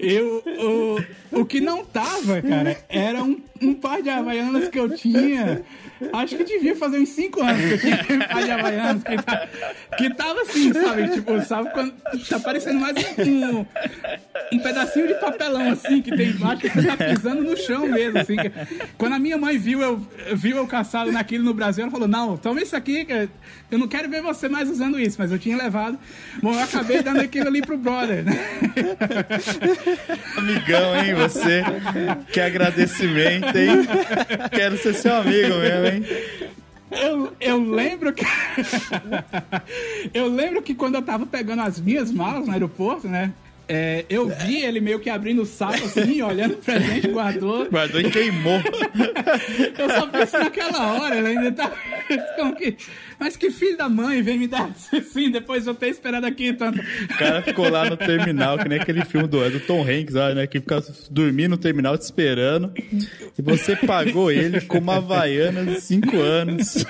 Eu, 0.00 0.42
o, 0.58 1.40
o 1.40 1.44
que 1.44 1.60
não 1.60 1.84
tava, 1.84 2.40
cara, 2.40 2.78
era 2.88 3.22
um, 3.22 3.38
um 3.62 3.74
par 3.74 4.02
de 4.02 4.10
havaianas 4.10 4.68
que 4.68 4.78
eu 4.78 4.94
tinha 4.94 5.64
Acho 6.12 6.36
que 6.36 6.44
devia 6.44 6.76
fazer 6.76 6.98
uns 6.98 7.08
5 7.10 7.42
anos 7.42 7.80
que 7.80 7.88
eu 7.88 8.04
tinha 8.04 8.28
pai 8.28 8.44
de 8.44 8.50
Havaianos, 8.50 9.02
que, 9.02 9.22
tá, 9.22 9.48
que 9.96 10.10
tava 10.14 10.42
assim, 10.42 10.72
sabe? 10.72 11.08
Tipo, 11.08 11.40
sabe 11.40 11.70
quando 11.70 11.94
tá 12.28 12.38
parecendo 12.38 12.80
mais 12.80 12.94
um, 13.18 13.64
um 14.52 14.58
pedacinho 14.58 15.08
de 15.08 15.14
papelão, 15.14 15.70
assim, 15.70 16.02
que 16.02 16.14
tem 16.14 16.28
embaixo, 16.28 16.62
que 16.62 16.82
tá 16.82 16.96
pisando 16.98 17.42
no 17.42 17.56
chão 17.56 17.86
mesmo, 17.86 18.18
assim. 18.18 18.36
Quando 18.98 19.14
a 19.14 19.18
minha 19.18 19.38
mãe 19.38 19.56
viu 19.56 19.80
eu, 19.80 20.06
viu 20.34 20.58
eu 20.58 20.66
caçado 20.66 21.10
naquilo 21.10 21.44
no 21.44 21.54
Brasil, 21.54 21.82
ela 21.82 21.90
falou, 21.90 22.08
não, 22.08 22.36
toma 22.36 22.60
isso 22.60 22.76
aqui, 22.76 23.06
eu 23.70 23.78
não 23.78 23.88
quero 23.88 24.08
ver 24.10 24.20
você 24.20 24.48
mais 24.50 24.68
usando 24.68 25.00
isso, 25.00 25.16
mas 25.18 25.32
eu 25.32 25.38
tinha 25.38 25.56
levado. 25.56 25.98
Bom, 26.42 26.52
eu 26.52 26.60
acabei 26.60 27.02
dando 27.02 27.20
aquilo 27.20 27.48
ali 27.48 27.62
pro 27.62 27.78
brother, 27.78 28.22
né? 28.22 28.32
Amigão, 30.36 30.94
hein, 30.96 31.14
você? 31.14 31.64
Que 32.30 32.40
agradecimento, 32.40 33.45
hein? 33.54 33.86
Quero 34.50 34.76
ser 34.78 34.94
seu 34.94 35.14
amigo 35.14 35.54
mesmo, 35.56 35.86
hein? 35.86 36.04
Eu, 36.90 37.32
eu 37.40 37.58
lembro 37.58 38.12
que. 38.12 38.24
eu 40.14 40.28
lembro 40.28 40.62
que 40.62 40.74
quando 40.74 40.94
eu 40.94 41.02
tava 41.02 41.26
pegando 41.26 41.62
as 41.62 41.80
minhas 41.80 42.12
malas 42.12 42.46
no 42.46 42.52
aeroporto, 42.52 43.08
né? 43.08 43.32
É, 43.68 44.04
eu 44.08 44.28
vi 44.28 44.62
ele 44.62 44.80
meio 44.80 45.00
que 45.00 45.10
abrindo 45.10 45.42
o 45.42 45.46
saco 45.46 45.84
assim, 45.84 46.22
olhando 46.22 46.56
pra 46.58 46.78
gente, 46.78 47.08
guardou. 47.08 47.68
Guardou 47.68 48.00
e 48.00 48.10
queimou. 48.10 48.60
eu 49.76 49.90
só 49.90 50.06
penso 50.06 50.38
naquela 50.38 50.92
hora, 50.92 51.16
ele 51.16 51.28
ainda 51.28 51.52
tá. 51.52 51.72
Como 52.36 52.54
que. 52.54 52.76
Mas 53.18 53.36
que 53.36 53.50
filho 53.50 53.76
da 53.76 53.88
mãe 53.88 54.22
vem 54.22 54.38
me 54.38 54.46
dar 54.46 54.70
assim, 54.92 55.30
depois 55.30 55.64
de 55.64 55.70
eu 55.70 55.74
ter 55.74 55.88
esperado 55.88 56.26
aqui 56.26 56.52
tanto. 56.52 56.78
O 56.78 57.18
cara 57.18 57.42
ficou 57.42 57.68
lá 57.70 57.88
no 57.88 57.96
terminal, 57.96 58.58
que 58.58 58.68
nem 58.68 58.78
aquele 58.78 59.04
filme 59.04 59.26
do, 59.26 59.50
do 59.50 59.60
Tom 59.60 59.82
Hanks, 59.82 60.14
né? 60.34 60.46
Que 60.46 60.60
fica 60.60 60.82
dormindo 61.10 61.50
no 61.50 61.58
terminal 61.58 61.96
te 61.96 62.02
esperando. 62.02 62.72
E 63.38 63.42
você 63.42 63.74
pagou 63.76 64.30
ele 64.30 64.60
com 64.62 64.78
uma 64.78 64.96
Havaiana 64.96 65.64
de 65.64 65.80
5 65.80 66.16
anos. 66.16 66.84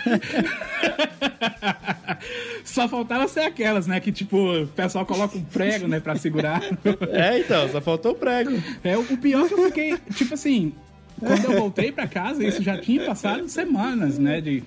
Só 2.65 2.89
faltava 2.89 3.29
ser 3.29 3.41
aquelas, 3.41 3.87
né? 3.87 4.01
Que 4.01 4.13
tipo, 4.13 4.63
o 4.63 4.67
pessoal 4.67 5.07
coloca 5.07 5.39
um 5.39 5.43
prego, 5.43 5.87
né, 5.87 6.01
pra 6.01 6.17
segurar. 6.17 6.63
É, 7.11 7.39
então, 7.39 7.69
só 7.71 7.81
faltou 7.81 8.13
o 8.13 8.15
prego. 8.15 8.51
É, 8.83 8.97
o 8.99 9.05
pior 9.17 9.47
é 9.47 9.49
que 9.49 9.55
eu 9.55 9.67
fiquei, 9.67 9.97
tipo 10.15 10.35
assim, 10.35 10.73
quando 11.19 11.45
eu 11.45 11.59
voltei 11.59 11.93
pra 11.93 12.07
casa, 12.07 12.45
isso 12.45 12.63
já 12.63 12.79
tinha 12.79 13.05
passado 13.05 13.49
semanas, 13.49 14.19
né? 14.19 14.41
De, 14.41 14.63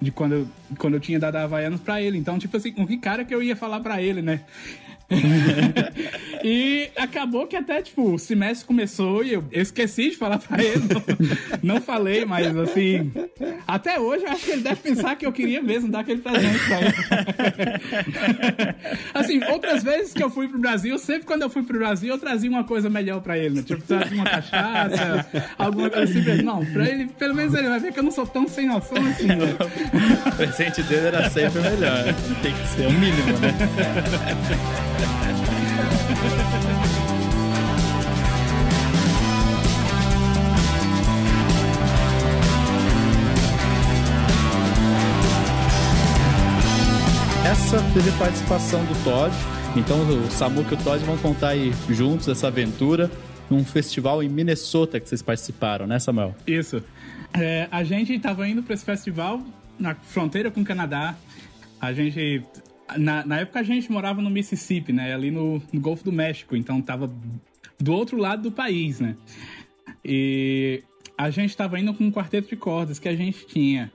de 0.00 0.10
quando, 0.12 0.32
eu, 0.32 0.48
quando 0.78 0.94
eu 0.94 1.00
tinha 1.00 1.18
dado 1.18 1.36
a 1.36 1.42
Havaianas 1.42 1.80
pra 1.80 2.00
ele. 2.00 2.18
Então, 2.18 2.38
tipo 2.38 2.56
assim, 2.56 2.72
com 2.72 2.86
que 2.86 2.96
cara 2.96 3.24
que 3.24 3.34
eu 3.34 3.42
ia 3.42 3.56
falar 3.56 3.80
pra 3.80 4.00
ele, 4.02 4.22
né? 4.22 4.40
e 6.44 6.90
acabou 6.96 7.46
que 7.46 7.56
até, 7.56 7.80
tipo, 7.80 8.14
o 8.14 8.18
semestre 8.18 8.66
começou 8.66 9.24
e 9.24 9.32
eu, 9.32 9.44
eu 9.50 9.62
esqueci 9.62 10.10
de 10.10 10.16
falar 10.16 10.38
pra 10.38 10.62
ele. 10.62 10.82
Não, 11.62 11.74
não, 11.74 11.80
falei, 11.80 12.24
mas 12.26 12.54
assim. 12.56 13.10
Até 13.66 13.98
hoje 13.98 14.24
eu 14.24 14.30
acho 14.30 14.44
que 14.44 14.50
ele 14.50 14.62
deve 14.62 14.80
pensar 14.82 15.16
que 15.16 15.24
eu 15.24 15.32
queria 15.32 15.62
mesmo 15.62 15.90
dar 15.90 16.00
aquele 16.00 16.20
presente 16.20 16.58
pra 16.66 16.80
ele. 16.80 16.94
assim, 19.14 19.40
outras 19.44 19.82
vezes 19.82 20.12
que 20.12 20.22
eu 20.22 20.28
fui 20.28 20.46
pro 20.46 20.58
Brasil, 20.58 20.98
sempre 20.98 21.24
quando 21.24 21.42
eu 21.42 21.50
fui 21.50 21.62
pro 21.62 21.78
Brasil, 21.78 22.10
eu 22.10 22.18
trazia 22.18 22.50
uma 22.50 22.64
coisa 22.64 22.90
melhor 22.90 23.22
pra 23.22 23.38
ele, 23.38 23.56
né? 23.56 23.62
Tipo, 23.62 23.82
trazia 23.82 24.14
uma 24.14 24.24
cachaça, 24.24 25.26
alguma 25.56 25.88
coisa 25.88 26.04
assim. 26.04 26.42
Não, 26.42 26.64
pra 26.66 26.86
ele, 26.86 27.06
pelo 27.18 27.34
menos 27.34 27.54
ele 27.54 27.68
vai 27.68 27.80
ver 27.80 27.92
que 27.92 27.98
eu 27.98 28.04
não 28.04 28.10
sou 28.10 28.26
tão 28.26 28.46
sem 28.46 28.66
noção 28.66 28.98
assim, 29.06 29.26
né? 29.26 29.36
O 30.28 30.36
presente 30.36 30.82
dele 30.82 31.06
era 31.06 31.30
sempre 31.30 31.60
melhor. 31.60 32.14
Tem 32.42 32.52
que 32.52 32.68
ser 32.68 32.86
o 32.86 32.92
mínimo, 32.92 33.38
né? 33.38 34.97
Essa 47.68 47.82
teve 47.92 48.10
participação 48.18 48.84
do 48.84 49.04
Todd. 49.04 49.34
Então 49.76 49.98
o 50.00 50.30
Samuca 50.30 50.74
e 50.74 50.78
o 50.78 50.82
Todd 50.82 51.04
vão 51.04 51.18
contar 51.18 51.48
aí 51.48 51.72
juntos 51.88 52.26
essa 52.28 52.46
aventura 52.48 53.10
num 53.50 53.64
festival 53.64 54.22
em 54.22 54.28
Minnesota 54.28 54.98
que 54.98 55.08
vocês 55.08 55.22
participaram, 55.22 55.86
né, 55.86 55.98
Samuel? 55.98 56.34
Isso. 56.46 56.82
É, 57.32 57.68
a 57.70 57.84
gente 57.84 58.14
estava 58.14 58.48
indo 58.48 58.62
para 58.62 58.74
esse 58.74 58.84
festival 58.84 59.42
na 59.78 59.94
fronteira 59.94 60.50
com 60.50 60.60
o 60.62 60.64
Canadá. 60.64 61.14
A 61.80 61.92
gente 61.92 62.42
na, 62.96 63.24
na, 63.26 63.40
época 63.40 63.60
a 63.60 63.62
gente 63.62 63.90
morava 63.90 64.22
no 64.22 64.30
Mississippi, 64.30 64.92
né? 64.92 65.14
Ali 65.14 65.30
no, 65.30 65.62
no, 65.72 65.80
Golfo 65.80 66.04
do 66.04 66.12
México, 66.12 66.56
então 66.56 66.80
tava 66.80 67.12
do 67.78 67.92
outro 67.92 68.16
lado 68.16 68.42
do 68.42 68.52
país, 68.52 69.00
né? 69.00 69.16
E 70.04 70.82
a 71.16 71.30
gente 71.30 71.56
tava 71.56 71.78
indo 71.78 71.92
com 71.92 72.04
um 72.04 72.10
quarteto 72.10 72.48
de 72.48 72.56
cordas 72.56 72.98
que 72.98 73.08
a 73.08 73.16
gente 73.16 73.46
tinha. 73.46 73.92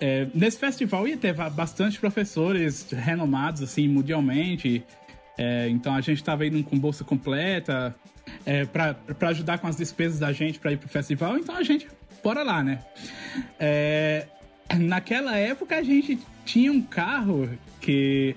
É, 0.00 0.26
nesse 0.34 0.58
festival 0.58 1.06
ia 1.06 1.16
ter 1.16 1.34
bastante 1.34 1.98
professores 1.98 2.90
renomados, 2.90 3.62
assim, 3.62 3.86
mundialmente. 3.86 4.82
É, 5.36 5.68
então 5.68 5.94
a 5.94 6.00
gente 6.00 6.22
tava 6.22 6.46
indo 6.46 6.62
com 6.62 6.78
bolsa 6.78 7.04
completa 7.04 7.94
é, 8.44 8.64
para 8.64 8.96
ajudar 9.28 9.58
com 9.58 9.66
as 9.66 9.76
despesas 9.76 10.18
da 10.18 10.32
gente 10.32 10.58
para 10.58 10.72
ir 10.72 10.78
pro 10.78 10.88
festival. 10.88 11.36
Então 11.36 11.56
a 11.56 11.62
gente, 11.62 11.88
bora 12.22 12.42
lá, 12.42 12.62
né? 12.62 12.82
É, 13.58 14.26
naquela 14.78 15.36
época 15.36 15.76
a 15.76 15.82
gente 15.82 16.18
tinha 16.50 16.72
um 16.72 16.82
carro 16.82 17.48
que. 17.80 18.34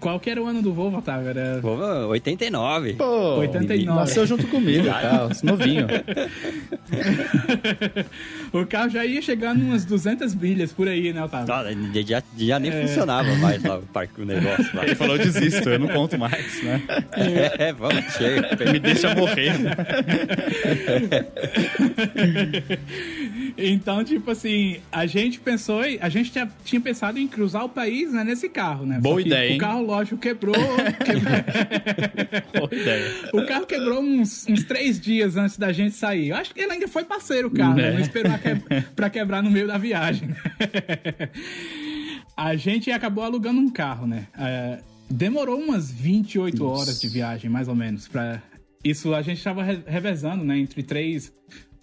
Qual 0.00 0.18
que 0.18 0.28
era 0.28 0.42
o 0.42 0.46
ano 0.46 0.60
do 0.60 0.72
Volvo, 0.72 0.98
Otávio? 0.98 1.28
Era... 1.28 1.60
Volvo 1.60 1.84
89. 2.08 2.94
Pô, 2.94 3.36
89. 3.36 4.00
Nasceu 4.00 4.26
junto 4.26 4.48
comigo, 4.48 4.88
carro, 4.88 5.30
novinho. 5.44 5.86
o 8.52 8.66
carro 8.66 8.90
já 8.90 9.06
ia 9.06 9.22
chegando 9.22 9.62
umas 9.62 9.84
200 9.84 10.34
milhas 10.34 10.72
por 10.72 10.88
aí, 10.88 11.12
né, 11.12 11.22
Otávio? 11.22 11.46
Não, 11.46 12.02
já, 12.02 12.20
já 12.36 12.58
nem 12.58 12.72
é... 12.72 12.82
funcionava 12.82 13.32
mais 13.36 13.62
lá, 13.62 13.78
o 13.78 13.82
parque, 13.82 14.20
o 14.20 14.24
negócio 14.24 14.68
lá. 14.74 14.84
Ele 14.84 14.96
falou, 14.96 15.16
desisto, 15.16 15.68
eu 15.68 15.78
não 15.78 15.86
conto 15.86 16.18
mais, 16.18 16.60
né? 16.64 16.82
É, 17.60 17.72
vamos, 17.72 18.04
chega. 18.14 18.72
Me 18.72 18.80
deixa 18.80 19.14
morrer. 19.14 19.52
então, 23.56 24.04
tipo 24.04 24.30
assim, 24.30 24.78
a 24.90 25.06
gente 25.06 25.40
pensou, 25.40 25.80
a 26.00 26.08
gente 26.08 26.30
tinha, 26.30 26.50
tinha 26.64 26.80
pensado 26.80 27.18
em 27.18 27.26
cruzar 27.26 27.64
o 27.64 27.68
país 27.68 28.12
né, 28.12 28.24
nesse 28.24 28.48
carro, 28.48 28.86
né? 28.86 28.98
Boa 29.00 29.20
ideia? 29.20 29.54
O 29.54 29.58
carro, 29.58 29.82
lógico, 29.82 30.16
quebrou. 30.22 30.54
Boa 32.54 32.68
ideia. 32.72 33.14
O 33.32 33.44
carro 33.46 33.66
quebrou 33.66 34.00
uns, 34.02 34.46
uns 34.48 34.64
três 34.64 35.00
dias 35.00 35.36
antes 35.36 35.58
da 35.58 35.72
gente 35.72 35.94
sair. 35.94 36.28
Eu 36.28 36.36
acho 36.36 36.54
que 36.54 36.60
ele 36.60 36.72
ainda 36.72 36.88
foi 36.88 37.04
parceiro, 37.04 37.48
o 37.48 37.50
carro, 37.50 37.74
né? 37.74 37.90
né? 37.90 37.92
Não 37.92 38.00
esperou 38.00 38.32
que, 38.38 38.80
pra 38.94 39.10
quebrar 39.10 39.42
no 39.42 39.50
meio 39.50 39.66
da 39.66 39.78
viagem. 39.78 40.28
a 42.36 42.56
gente 42.56 42.90
acabou 42.90 43.24
alugando 43.24 43.60
um 43.60 43.70
carro, 43.70 44.06
né? 44.06 44.26
É, 44.38 44.78
demorou 45.10 45.58
umas 45.58 45.90
28 45.90 46.58
Nossa. 46.58 46.82
horas 46.82 47.00
de 47.00 47.08
viagem, 47.08 47.50
mais 47.50 47.68
ou 47.68 47.74
menos, 47.74 48.08
pra... 48.08 48.42
Isso 48.84 49.14
a 49.14 49.22
gente 49.22 49.38
estava 49.38 49.62
revezando, 49.62 50.42
né? 50.44 50.58
Entre 50.58 50.82
três 50.82 51.32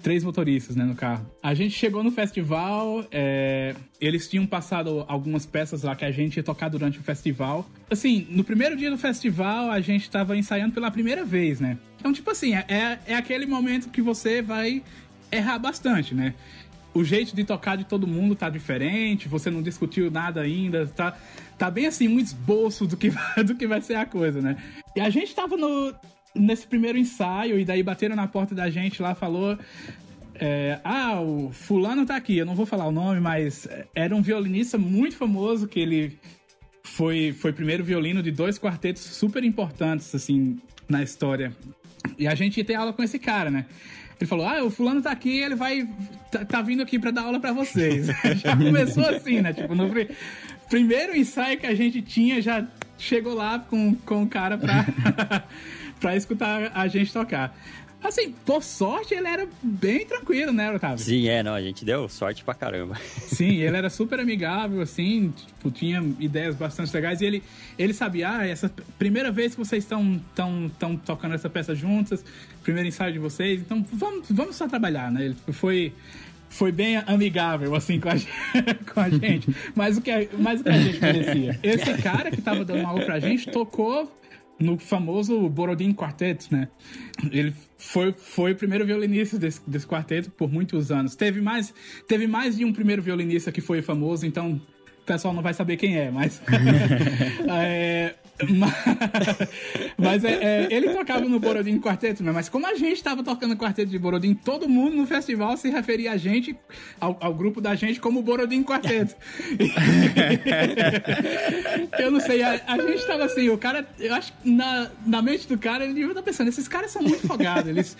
três 0.01 0.23
motoristas, 0.23 0.75
né, 0.75 0.83
no 0.83 0.95
carro. 0.95 1.25
A 1.41 1.53
gente 1.53 1.71
chegou 1.77 2.03
no 2.03 2.11
festival, 2.11 3.05
é, 3.11 3.75
eles 3.99 4.27
tinham 4.29 4.45
passado 4.45 5.05
algumas 5.07 5.45
peças 5.45 5.83
lá 5.83 5.95
que 5.95 6.05
a 6.05 6.11
gente 6.11 6.37
ia 6.37 6.43
tocar 6.43 6.69
durante 6.69 6.99
o 6.99 7.03
festival. 7.03 7.69
Assim, 7.89 8.25
no 8.29 8.43
primeiro 8.43 8.75
dia 8.75 8.89
do 8.89 8.97
festival, 8.97 9.69
a 9.69 9.79
gente 9.81 10.09
tava 10.09 10.37
ensaiando 10.37 10.73
pela 10.73 10.89
primeira 10.89 11.25
vez, 11.25 11.59
né? 11.59 11.77
Então, 11.99 12.13
tipo 12.13 12.29
assim, 12.31 12.55
é, 12.55 12.99
é 13.05 13.15
aquele 13.15 13.45
momento 13.45 13.89
que 13.89 14.01
você 14.01 14.41
vai 14.41 14.81
errar 15.31 15.59
bastante, 15.59 16.15
né? 16.15 16.33
O 16.93 17.03
jeito 17.03 17.35
de 17.35 17.43
tocar 17.43 17.75
de 17.75 17.83
todo 17.83 18.07
mundo 18.07 18.35
tá 18.35 18.49
diferente, 18.49 19.27
você 19.27 19.51
não 19.51 19.61
discutiu 19.61 20.09
nada 20.09 20.41
ainda, 20.41 20.87
tá, 20.87 21.15
tá 21.57 21.69
bem 21.69 21.85
assim, 21.85 22.07
um 22.07 22.19
esboço 22.19 22.87
do 22.87 22.97
que, 22.97 23.11
do 23.45 23.55
que 23.55 23.67
vai 23.67 23.81
ser 23.81 23.95
a 23.95 24.05
coisa, 24.05 24.41
né? 24.41 24.57
E 24.95 25.01
a 25.01 25.09
gente 25.09 25.35
tava 25.35 25.55
no, 25.55 25.93
nesse 26.35 26.67
primeiro 26.67 26.97
ensaio, 26.97 27.59
e 27.59 27.65
daí 27.65 27.83
bateram 27.83 28.15
na 28.15 28.27
porta 28.27 28.53
da 28.53 28.69
gente 28.69 29.01
lá, 29.01 29.15
falou. 29.15 29.57
É, 30.41 30.79
ah, 30.85 31.19
o 31.19 31.51
fulano 31.51 32.05
tá 32.05 32.15
aqui, 32.15 32.37
eu 32.37 32.45
não 32.45 32.55
vou 32.55 32.65
falar 32.65 32.87
o 32.87 32.91
nome, 32.91 33.19
mas 33.19 33.67
era 33.93 34.15
um 34.15 34.21
violinista 34.21 34.77
muito 34.77 35.17
famoso 35.17 35.67
que 35.67 35.79
ele 35.81 36.17
foi, 36.81 37.33
foi 37.33 37.51
primeiro 37.51 37.83
violino 37.83 38.23
de 38.23 38.31
dois 38.31 38.57
quartetos 38.57 39.01
super 39.01 39.43
importantes, 39.43 40.13
assim, 40.15 40.57
na 40.87 41.03
história. 41.03 41.53
E 42.17 42.25
a 42.25 42.35
gente 42.35 42.57
ia 42.57 42.63
ter 42.63 42.75
aula 42.75 42.93
com 42.93 43.03
esse 43.03 43.19
cara, 43.19 43.51
né? 43.51 43.65
Ele 44.19 44.27
falou: 44.27 44.45
Ah, 44.45 44.63
o 44.63 44.69
fulano 44.69 45.01
tá 45.01 45.11
aqui, 45.11 45.39
ele 45.39 45.55
vai. 45.55 45.87
tá, 46.31 46.43
tá 46.43 46.61
vindo 46.61 46.81
aqui 46.81 46.99
para 46.99 47.11
dar 47.11 47.23
aula 47.23 47.39
para 47.39 47.53
vocês. 47.53 48.07
já 48.35 48.55
começou 48.55 49.05
assim, 49.05 49.41
né? 49.41 49.53
Tipo, 49.53 49.73
no 49.75 49.89
primeiro 50.69 51.15
ensaio 51.15 51.57
que 51.57 51.65
a 51.65 51.73
gente 51.73 52.01
tinha, 52.01 52.41
já 52.41 52.65
chegou 52.99 53.33
lá 53.33 53.57
com, 53.59 53.95
com 53.95 54.23
o 54.23 54.27
cara 54.27 54.57
pra. 54.57 54.85
pra 55.99 56.15
escutar 56.15 56.71
a 56.73 56.87
gente 56.87 57.11
tocar. 57.11 57.55
Assim, 58.01 58.33
por 58.45 58.63
sorte, 58.63 59.13
ele 59.13 59.27
era 59.27 59.45
bem 59.61 60.05
tranquilo, 60.05 60.53
né, 60.53 60.73
Otávio? 60.73 60.99
Sim, 60.99 61.27
é, 61.27 61.43
não, 61.43 61.53
a 61.53 61.61
gente 61.61 61.83
deu 61.83 62.07
sorte 62.07 62.45
pra 62.45 62.53
caramba. 62.53 62.95
Sim, 63.27 63.57
ele 63.57 63.75
era 63.75 63.89
super 63.89 64.21
amigável, 64.21 64.79
assim, 64.81 65.33
tipo, 65.35 65.69
tinha 65.69 66.01
ideias 66.17 66.55
bastante 66.55 66.93
legais. 66.93 67.19
E 67.19 67.25
ele, 67.25 67.43
ele 67.77 67.93
sabia, 67.93 68.37
ah, 68.37 68.47
essa 68.47 68.71
primeira 68.97 69.33
vez 69.33 69.53
que 69.53 69.59
vocês 69.59 69.83
estão 69.83 70.19
tão, 70.33 70.71
tão 70.79 70.95
tocando 70.95 71.35
essa 71.35 71.49
peça 71.49 71.75
juntas, 71.75 72.23
primeiro 72.63 72.87
ensaio 72.87 73.11
de 73.11 73.19
vocês, 73.19 73.59
então 73.59 73.85
vamos, 73.91 74.31
vamos 74.31 74.55
só 74.55 74.65
trabalhar, 74.65 75.11
né? 75.11 75.25
Ele 75.25 75.35
foi 75.51 75.93
foi 76.49 76.71
bem 76.71 76.97
amigável, 76.97 77.75
assim, 77.75 77.99
com 77.99 78.09
a, 78.09 78.13
com 78.93 78.99
a 78.99 79.09
gente. 79.09 79.55
Mas 79.75 79.97
o, 79.97 80.01
que 80.01 80.11
a, 80.11 80.27
mas 80.37 80.61
o 80.61 80.63
que 80.63 80.69
a 80.69 80.77
gente 80.77 80.99
merecia. 80.99 81.59
Esse 81.61 81.93
cara 82.01 82.31
que 82.31 82.41
tava 82.41 82.65
dando 82.65 82.85
aula 82.85 83.05
pra 83.05 83.19
gente 83.19 83.49
tocou 83.49 84.11
no 84.59 84.77
famoso 84.77 85.47
Borodin 85.47 85.93
Quartet, 85.93 86.53
né? 86.53 86.67
Ele 87.31 87.53
foi, 87.77 88.11
foi 88.11 88.51
o 88.51 88.55
primeiro 88.55 88.85
violinista 88.85 89.39
desse, 89.39 89.61
desse 89.65 89.87
quarteto 89.87 90.29
por 90.31 90.51
muitos 90.51 90.91
anos. 90.91 91.15
Teve 91.15 91.39
mais, 91.39 91.73
teve 92.07 92.27
mais 92.27 92.57
de 92.57 92.65
um 92.65 92.73
primeiro 92.73 93.01
violinista 93.01 93.51
que 93.51 93.61
foi 93.61 93.81
famoso, 93.81 94.25
então 94.25 94.61
o 95.01 95.05
pessoal 95.05 95.33
não 95.33 95.41
vai 95.41 95.53
saber 95.53 95.77
quem 95.77 95.97
é, 95.97 96.11
mas. 96.11 96.41
é, 97.49 98.15
mas 99.97 100.23
é, 100.23 100.31
é, 100.31 100.67
ele 100.71 100.89
tocava 100.89 101.25
no 101.25 101.39
Borodin 101.39 101.79
Quarteto, 101.79 102.23
né? 102.23 102.31
Mas 102.31 102.47
como 102.47 102.65
a 102.65 102.75
gente 102.75 102.93
estava 102.93 103.23
tocando 103.23 103.57
quarteto 103.57 103.89
de 103.89 103.99
Borodin, 103.99 104.33
todo 104.33 104.69
mundo 104.69 104.95
no 104.95 105.05
festival 105.05 105.57
se 105.57 105.69
referia 105.69 106.13
a 106.13 106.17
gente, 106.17 106.55
ao, 106.99 107.17
ao 107.19 107.33
grupo 107.33 107.59
da 107.59 107.75
gente, 107.75 107.99
como 107.99 108.21
Borodin 108.21 108.63
Quarteto. 108.63 109.15
eu 111.99 112.11
não 112.11 112.19
sei, 112.19 112.43
a, 112.43 112.61
a 112.67 112.77
gente 112.77 112.95
estava 112.95 113.25
assim, 113.25 113.49
o 113.49 113.57
cara, 113.57 113.87
eu 113.99 114.13
acho 114.13 114.33
que 114.33 114.49
na, 114.49 114.89
na 115.05 115.21
mente 115.21 115.47
do 115.47 115.57
cara, 115.57 115.83
ele 115.83 115.93
devia 115.93 116.09
estar 116.09 116.23
pensando, 116.23 116.47
esses 116.47 116.67
caras 116.67 116.91
são 116.91 117.01
muito 117.01 117.27
folgados, 117.27 117.69
eles 117.69 117.97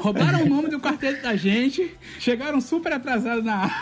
roubaram 0.00 0.42
o 0.42 0.48
nome 0.48 0.68
do 0.68 0.80
quarteto 0.80 1.22
da 1.22 1.36
gente, 1.36 1.96
chegaram 2.18 2.60
super 2.60 2.92
atrasados 2.92 3.44
na 3.44 3.68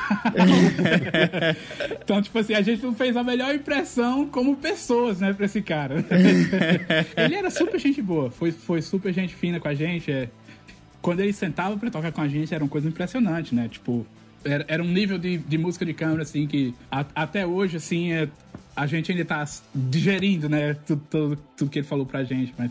Então, 2.03 2.23
tipo 2.23 2.39
assim, 2.39 2.55
a 2.55 2.63
gente 2.63 2.83
não 2.83 2.95
fez 2.95 3.17
a 3.17 3.25
melhor 3.25 3.55
impressão 3.55 4.27
como 4.27 4.57
pessoas, 4.57 5.21
né, 5.21 5.33
pra 5.33 5.47
esse 5.47 5.63
cara. 5.63 5.96
ele 7.17 7.35
era 7.35 7.51
super 7.51 7.79
gente 7.79 8.03
boa, 8.03 8.31
foi, 8.31 8.53
foi 8.53 8.83
super 8.83 9.13
gente 9.13 9.35
fina 9.35 9.61
com 9.61 9.69
a 9.69 9.75
gente. 9.75 10.11
É. 10.11 10.29
Quando 11.01 11.21
ele 11.21 11.33
sentava 11.33 11.77
pra 11.77 11.91
tocar 11.91 12.13
com 12.13 12.21
a 12.21 12.29
gente, 12.29 12.55
era 12.55 12.63
uma 12.63 12.71
coisa 12.71 12.89
impressionante, 12.89 13.55
né? 13.55 13.69
Tipo, 13.69 14.07
era, 14.45 14.65
era 14.69 14.83
um 14.83 14.89
nível 14.89 15.19
de, 15.19 15.39
de 15.39 15.59
música 15.59 15.85
de 15.85 15.93
câmera, 15.93 16.23
assim, 16.23 16.47
que 16.47 16.75
a, 16.91 17.05
até 17.15 17.47
hoje, 17.47 17.77
assim, 17.77 18.13
é, 18.13 18.29
a 18.77 18.87
gente 18.87 19.11
ainda 19.11 19.25
tá 19.25 19.45
digerindo, 19.75 20.49
né? 20.49 20.75
Tudo, 20.87 21.03
tudo, 21.09 21.39
tudo 21.57 21.71
que 21.71 21.79
ele 21.79 21.87
falou 21.87 22.05
pra 22.05 22.23
gente, 22.23 22.55
mas 22.59 22.71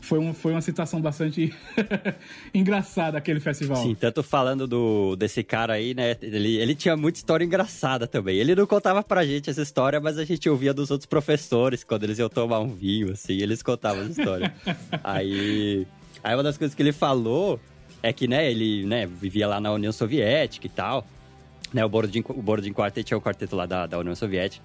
foi, 0.00 0.18
um, 0.18 0.32
foi 0.32 0.52
uma 0.52 0.62
situação 0.62 1.00
bastante 1.00 1.54
engraçada 2.52 3.18
aquele 3.18 3.38
festival. 3.38 3.76
Sim, 3.76 3.94
tanto 3.94 4.22
falando 4.22 4.66
do, 4.66 5.14
desse 5.14 5.44
cara 5.44 5.74
aí, 5.74 5.94
né? 5.94 6.16
Ele, 6.22 6.56
ele 6.56 6.74
tinha 6.74 6.96
muita 6.96 7.18
história 7.18 7.44
engraçada 7.44 8.06
também. 8.06 8.38
Ele 8.38 8.54
não 8.54 8.66
contava 8.66 9.02
pra 9.02 9.24
gente 9.24 9.50
essa 9.50 9.62
história, 9.62 10.00
mas 10.00 10.18
a 10.18 10.24
gente 10.24 10.48
ouvia 10.48 10.72
dos 10.72 10.90
outros 10.90 11.06
professores 11.06 11.84
quando 11.84 12.04
eles 12.04 12.18
iam 12.18 12.30
tomar 12.30 12.60
um 12.60 12.74
vinho, 12.74 13.12
assim, 13.12 13.34
eles 13.34 13.62
contavam 13.62 14.02
essa 14.02 14.20
história. 14.20 14.54
aí, 15.04 15.86
aí 16.24 16.34
uma 16.34 16.42
das 16.42 16.56
coisas 16.56 16.74
que 16.74 16.82
ele 16.82 16.92
falou 16.92 17.60
é 18.02 18.12
que, 18.12 18.26
né, 18.26 18.50
ele 18.50 18.84
né, 18.84 19.06
vivia 19.06 19.46
lá 19.46 19.60
na 19.60 19.70
União 19.70 19.92
Soviética 19.92 20.66
e 20.66 20.70
tal. 20.70 21.06
Né, 21.72 21.84
o 21.84 21.88
Borodin, 21.88 22.22
o 22.28 22.42
Borodin 22.42 22.72
Quartet 22.72 23.14
é 23.14 23.16
o 23.16 23.20
quarteto 23.20 23.56
lá 23.56 23.64
da, 23.64 23.86
da 23.86 23.98
União 23.98 24.14
Soviética. 24.14 24.64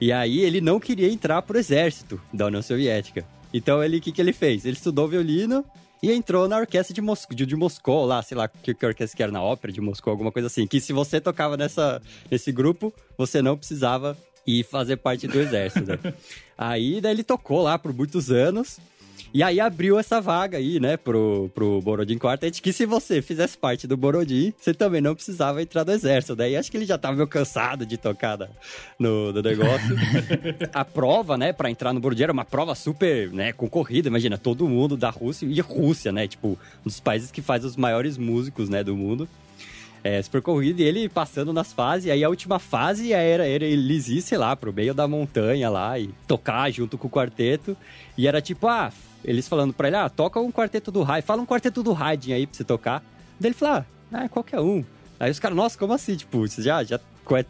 E 0.00 0.10
aí 0.10 0.40
ele 0.40 0.60
não 0.60 0.80
queria 0.80 1.10
entrar 1.10 1.42
pro 1.42 1.58
exército 1.58 2.20
da 2.32 2.46
União 2.46 2.62
Soviética. 2.62 3.26
Então 3.52 3.82
ele, 3.82 3.98
o 3.98 4.00
que, 4.00 4.12
que 4.12 4.20
ele 4.20 4.32
fez? 4.32 4.64
Ele 4.64 4.76
estudou 4.76 5.06
violino 5.06 5.64
e 6.02 6.12
entrou 6.12 6.48
na 6.48 6.58
orquestra 6.58 6.94
de, 6.94 7.00
Moscou, 7.00 7.36
de, 7.36 7.46
de 7.46 7.56
Moscou, 7.56 8.04
lá, 8.04 8.22
sei 8.22 8.36
lá 8.36 8.48
que, 8.48 8.74
que 8.74 8.86
orquestra 8.86 9.16
que 9.16 9.22
era, 9.22 9.32
na 9.32 9.42
ópera 9.42 9.72
de 9.72 9.80
Moscou, 9.80 10.10
alguma 10.10 10.32
coisa 10.32 10.46
assim. 10.46 10.66
Que 10.66 10.80
se 10.80 10.92
você 10.92 11.20
tocava 11.20 11.56
nessa, 11.56 12.00
nesse 12.30 12.52
grupo, 12.52 12.92
você 13.16 13.42
não 13.42 13.56
precisava 13.56 14.16
ir 14.46 14.64
fazer 14.64 14.96
parte 14.96 15.26
do 15.26 15.40
exército, 15.40 15.86
né? 15.86 15.98
aí, 16.56 17.00
daí 17.00 17.12
ele 17.12 17.24
tocou 17.24 17.62
lá 17.62 17.78
por 17.78 17.92
muitos 17.92 18.30
anos. 18.30 18.78
E 19.32 19.42
aí 19.42 19.60
abriu 19.60 19.98
essa 19.98 20.20
vaga 20.20 20.58
aí, 20.58 20.80
né, 20.80 20.96
pro, 20.96 21.50
pro 21.54 21.80
Borodin 21.82 22.18
Quartet, 22.18 22.62
que 22.62 22.72
se 22.72 22.86
você 22.86 23.20
fizesse 23.20 23.56
parte 23.56 23.86
do 23.86 23.96
Borodin, 23.96 24.52
você 24.58 24.72
também 24.72 25.00
não 25.00 25.14
precisava 25.14 25.60
entrar 25.62 25.84
no 25.84 25.92
exército. 25.92 26.36
Daí 26.36 26.56
acho 26.56 26.70
que 26.70 26.76
ele 26.76 26.86
já 26.86 26.96
tava 26.96 27.16
meio 27.16 27.28
cansado 27.28 27.84
de 27.84 27.96
tocar 27.96 28.38
no, 28.98 29.32
no 29.32 29.42
negócio. 29.42 29.96
a 30.72 30.84
prova, 30.84 31.36
né, 31.36 31.52
pra 31.52 31.70
entrar 31.70 31.92
no 31.92 32.00
Borodin 32.00 32.24
era 32.24 32.32
uma 32.32 32.44
prova 32.44 32.74
super, 32.74 33.30
né, 33.30 33.52
concorrida. 33.52 34.08
Imagina, 34.08 34.38
todo 34.38 34.68
mundo 34.68 34.96
da 34.96 35.10
Rússia 35.10 35.46
e 35.46 35.60
Rússia, 35.60 36.12
né, 36.12 36.26
tipo, 36.26 36.48
um 36.48 36.84
dos 36.84 37.00
países 37.00 37.30
que 37.30 37.42
faz 37.42 37.64
os 37.64 37.76
maiores 37.76 38.16
músicos, 38.16 38.68
né, 38.68 38.82
do 38.82 38.96
mundo. 38.96 39.28
É, 40.06 40.22
super 40.22 40.40
corrido, 40.40 40.78
e 40.78 40.84
ele 40.84 41.08
passando 41.08 41.52
nas 41.52 41.72
fases, 41.72 42.08
aí 42.08 42.22
a 42.22 42.28
última 42.28 42.60
fase 42.60 43.12
era, 43.12 43.44
era 43.44 43.64
eles 43.64 44.06
ir, 44.06 44.22
sei 44.22 44.38
lá, 44.38 44.54
pro 44.54 44.72
meio 44.72 44.94
da 44.94 45.08
montanha 45.08 45.68
lá 45.68 45.98
e 45.98 46.14
tocar 46.28 46.70
junto 46.70 46.96
com 46.96 47.08
o 47.08 47.10
quarteto. 47.10 47.76
E 48.16 48.28
era 48.28 48.40
tipo, 48.40 48.68
ah, 48.68 48.92
eles 49.24 49.48
falando 49.48 49.74
pra 49.74 49.88
ele, 49.88 49.96
ah, 49.96 50.08
toca 50.08 50.38
um 50.38 50.52
quarteto 50.52 50.92
do 50.92 51.02
Haydn, 51.02 51.26
fala 51.26 51.42
um 51.42 51.46
quarteto 51.46 51.82
do 51.82 51.92
Haydn 51.92 52.34
aí 52.34 52.46
pra 52.46 52.56
você 52.56 52.62
tocar. 52.62 53.02
Daí 53.40 53.48
ele 53.48 53.54
falou, 53.54 53.84
ah, 54.12 54.24
é 54.24 54.28
qualquer 54.28 54.60
um. 54.60 54.84
Aí 55.18 55.28
os 55.28 55.40
caras, 55.40 55.56
nossa, 55.56 55.76
como 55.76 55.92
assim? 55.92 56.14
Tipo, 56.14 56.46
você 56.46 56.62
já, 56.62 56.84
já, 56.84 57.00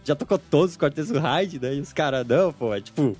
já 0.02 0.14
tocou 0.14 0.38
todos 0.38 0.70
os 0.70 0.76
quartetos 0.78 1.10
do 1.10 1.18
Haydn? 1.18 1.58
Daí 1.58 1.78
os 1.78 1.92
caras, 1.92 2.26
não, 2.26 2.54
pô, 2.54 2.74
é 2.74 2.80
tipo... 2.80 3.14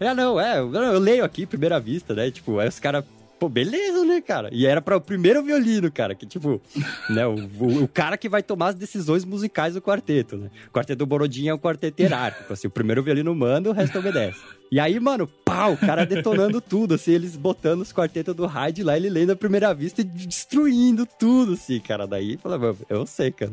Ah, 0.00 0.14
não, 0.14 0.40
é, 0.40 0.60
eu 0.60 0.98
leio 0.98 1.26
aqui, 1.26 1.44
primeira 1.44 1.78
vista, 1.78 2.14
né? 2.14 2.30
Tipo, 2.30 2.58
aí 2.58 2.68
os 2.68 2.80
caras 2.80 3.04
Pô, 3.38 3.48
beleza, 3.48 4.04
né, 4.04 4.20
cara? 4.20 4.48
E 4.52 4.66
era 4.66 4.82
para 4.82 4.96
o 4.96 5.00
primeiro 5.00 5.42
violino, 5.42 5.90
cara, 5.92 6.14
que 6.14 6.26
tipo, 6.26 6.60
né, 7.08 7.26
o, 7.26 7.34
o, 7.34 7.84
o, 7.84 7.88
cara 7.88 8.16
que 8.16 8.28
vai 8.28 8.42
tomar 8.42 8.68
as 8.68 8.74
decisões 8.74 9.24
musicais 9.24 9.74
do 9.74 9.82
quarteto, 9.82 10.36
né? 10.36 10.50
O 10.68 10.72
quarteto 10.72 10.98
do 10.98 11.06
Borodin 11.06 11.48
é 11.48 11.54
um 11.54 11.58
quarteto 11.58 12.02
hierárquico, 12.02 12.52
assim, 12.52 12.66
o 12.66 12.70
primeiro 12.70 13.02
violino 13.02 13.34
manda, 13.34 13.70
o 13.70 13.72
resto 13.72 13.98
obedece. 13.98 14.40
E 14.70 14.80
aí, 14.80 14.98
mano, 14.98 15.26
pau, 15.44 15.72
o 15.72 15.78
cara 15.78 16.04
detonando 16.04 16.60
tudo, 16.60 16.94
assim, 16.94 17.12
eles 17.12 17.36
botando 17.36 17.80
os 17.80 17.92
quartetos 17.92 18.34
do 18.34 18.46
Hyde 18.46 18.82
lá, 18.82 18.96
ele 18.96 19.08
lendo 19.08 19.30
a 19.30 19.36
primeira 19.36 19.72
vista 19.72 20.00
e 20.00 20.04
destruindo 20.04 21.06
tudo, 21.06 21.52
assim, 21.52 21.80
cara. 21.80 22.06
Daí, 22.06 22.36
fala, 22.36 22.76
eu 22.88 23.06
sei, 23.06 23.30
cara. 23.30 23.52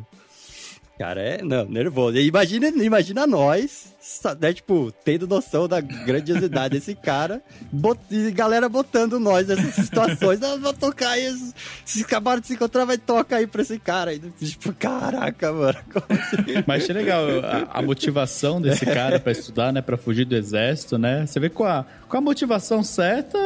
Cara, 0.97 1.21
é, 1.21 1.41
não, 1.41 1.65
nervoso. 1.65 2.17
Imagina, 2.17 2.69
imagina 2.69 3.27
nós, 3.27 3.93
né, 4.39 4.53
tipo, 4.53 4.93
tendo 5.03 5.27
noção 5.27 5.67
da 5.67 5.81
grandiosidade 5.81 6.75
desse 6.75 6.95
cara, 6.95 7.41
bot, 7.69 7.99
e 8.09 8.31
galera 8.31 8.69
botando 8.69 9.19
nós 9.19 9.47
nessas 9.47 9.75
situações. 9.75 10.41
ah, 10.41 10.55
vou 10.55 10.71
tocar 10.71 11.09
aí, 11.09 11.35
se 11.83 12.01
acabaram 12.03 12.39
de 12.39 12.47
se 12.47 12.53
encontrar, 12.53 12.85
vai 12.85 12.97
tocar 12.97 13.37
aí 13.37 13.47
pra 13.47 13.61
esse 13.61 13.77
cara. 13.77 14.11
aí 14.11 14.21
tipo, 14.39 14.73
caraca, 14.73 15.51
mano. 15.51 15.77
Assim? 16.09 16.63
Mas 16.65 16.83
achei 16.83 16.95
legal 16.95 17.25
a, 17.43 17.79
a, 17.79 17.81
motivação 17.81 18.61
desse 18.61 18.85
cara 18.85 19.19
pra 19.19 19.33
estudar, 19.33 19.73
né, 19.73 19.81
pra 19.81 19.97
fugir 19.97 20.23
do 20.23 20.35
exército, 20.35 20.97
né? 20.97 21.25
Você 21.25 21.41
vê 21.41 21.49
com 21.49 21.65
a, 21.65 21.85
com 22.07 22.17
a 22.17 22.21
motivação 22.21 22.81
certa, 22.81 23.37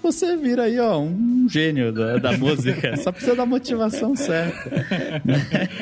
você 0.00 0.36
vira 0.36 0.64
aí, 0.64 0.78
ó, 0.78 1.00
um 1.00 1.46
gênio 1.48 1.92
da, 1.92 2.18
da 2.18 2.32
música. 2.38 2.96
Só 2.96 3.10
precisa 3.10 3.34
da 3.34 3.46
motivação 3.46 4.14
certa. 4.14 4.86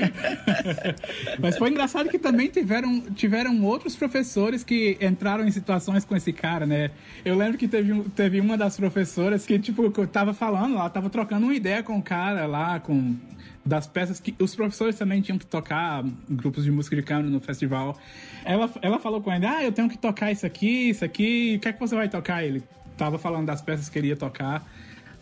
Mas 1.39 1.59
foi 1.59 1.71
engraçado 1.71 2.09
que 2.09 2.19
também 2.19 2.49
tiveram, 2.49 3.01
tiveram 3.15 3.63
outros 3.65 3.97
professores 3.97 4.65
que 4.65 4.97
entraram 5.01 5.47
em 5.47 5.51
situações 5.51 6.05
com 6.05 6.17
esse 6.17 6.33
cara, 6.33 6.67
né? 6.67 6.91
Eu 7.25 7.37
lembro 7.37 7.59
que 7.59 7.69
teve, 7.69 8.03
teve 8.17 8.41
uma 8.41 8.57
das 8.57 8.77
professoras 8.77 9.45
que, 9.47 9.59
tipo, 9.59 9.91
tava 10.07 10.33
falando, 10.33 10.77
ela 10.77 10.91
tava 10.91 11.11
trocando 11.11 11.47
uma 11.47 11.55
ideia 11.55 11.83
com 11.83 11.99
o 11.99 12.03
cara 12.03 12.47
lá, 12.47 12.81
com 12.81 13.15
das 13.65 13.87
peças 13.87 14.19
que 14.19 14.35
os 14.39 14.55
professores 14.55 14.97
também 14.97 15.21
tinham 15.21 15.39
que 15.39 15.47
tocar 15.47 16.05
grupos 16.29 16.65
de 16.65 16.71
música 16.71 16.97
de 16.97 17.03
câmara 17.03 17.29
no 17.29 17.41
festival. 17.41 17.99
Ela, 18.45 18.71
ela 18.83 18.99
falou 18.99 19.21
com 19.21 19.33
ele: 19.33 19.47
Ah, 19.47 19.63
eu 19.63 19.73
tenho 19.73 19.89
que 19.89 19.99
tocar 19.99 20.33
isso 20.33 20.47
aqui, 20.47 20.91
isso 20.91 21.05
aqui, 21.05 21.57
o 21.57 21.61
que 21.61 21.69
é 21.69 21.73
que 21.73 21.81
você 21.81 21.95
vai 21.95 22.09
tocar? 22.09 22.45
Ele 22.45 22.63
tava 22.97 23.19
falando 23.19 23.47
das 23.47 23.61
peças 23.61 23.89
que 23.89 23.95
queria 23.95 24.17
tocar. 24.17 24.65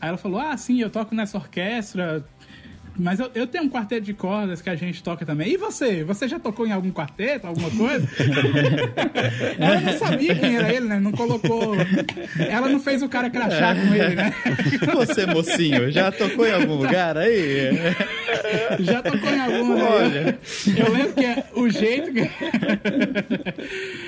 Aí 0.01 0.09
ela 0.09 0.19
falou: 0.19 0.41
Ah, 0.41 0.57
sim, 0.57 0.81
eu 0.81 0.91
toco 0.91 1.15
nessa 1.15 1.37
orquestra, 1.37 2.25
mas 2.99 3.21
eu, 3.21 3.31
eu, 3.35 3.47
tenho 3.47 3.65
um 3.65 3.71
quarteto 3.71 4.03
de 4.03 4.13
cordas 4.13 4.61
que 4.61 4.69
a 4.69 4.75
gente 4.75 5.03
toca 5.03 5.25
também. 5.25 5.53
E 5.53 5.57
você? 5.57 6.03
Você 6.03 6.27
já 6.27 6.39
tocou 6.41 6.67
em 6.67 6.73
algum 6.73 6.91
quarteto, 6.91 7.47
alguma 7.47 7.71
coisa? 7.71 8.09
ela 9.57 9.81
não 9.81 9.99
sabia 9.99 10.35
quem 10.35 10.57
era 10.57 10.75
ele, 10.75 10.87
né? 10.87 10.99
Não 10.99 11.13
colocou. 11.13 11.77
Ela 12.39 12.69
não 12.69 12.81
fez 12.81 13.01
o 13.01 13.09
cara 13.09 13.31
crachar 13.31 13.77
é. 13.77 13.81
com 13.81 13.95
ele, 13.95 14.15
né? 14.17 14.35
Você, 14.95 15.27
mocinho, 15.27 15.93
já 15.93 16.11
tocou 16.11 16.45
em 16.47 16.53
algum 16.53 16.75
lugar 16.75 17.17
aí? 17.17 17.71
Já 18.81 19.03
tocou 19.03 19.31
em 19.31 19.41
algum 19.41 19.73
lugar. 19.73 19.93
Olha. 19.93 20.39
Eu 20.77 20.93
lembro 20.93 21.15
que 21.15 21.25
é 21.25 21.45
o 21.55 21.69
jeito 21.69 22.13
que. 22.13 22.31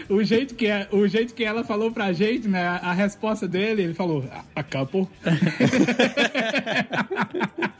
o 0.13 0.23
jeito 0.23 0.55
que, 0.55 0.67
é, 0.67 0.89
o 0.91 1.07
jeito 1.07 1.35
que 1.35 1.45
ela 1.45 1.65
falou 1.65 1.91
pra 1.91 2.13
gente, 2.13 2.49
né? 2.49 2.81
A 2.83 2.93
resposta 2.93 3.49
dele, 3.49 3.83
ele 3.83 3.95
falou: 3.95 4.25
a 4.55 4.63
couple. 4.63 5.09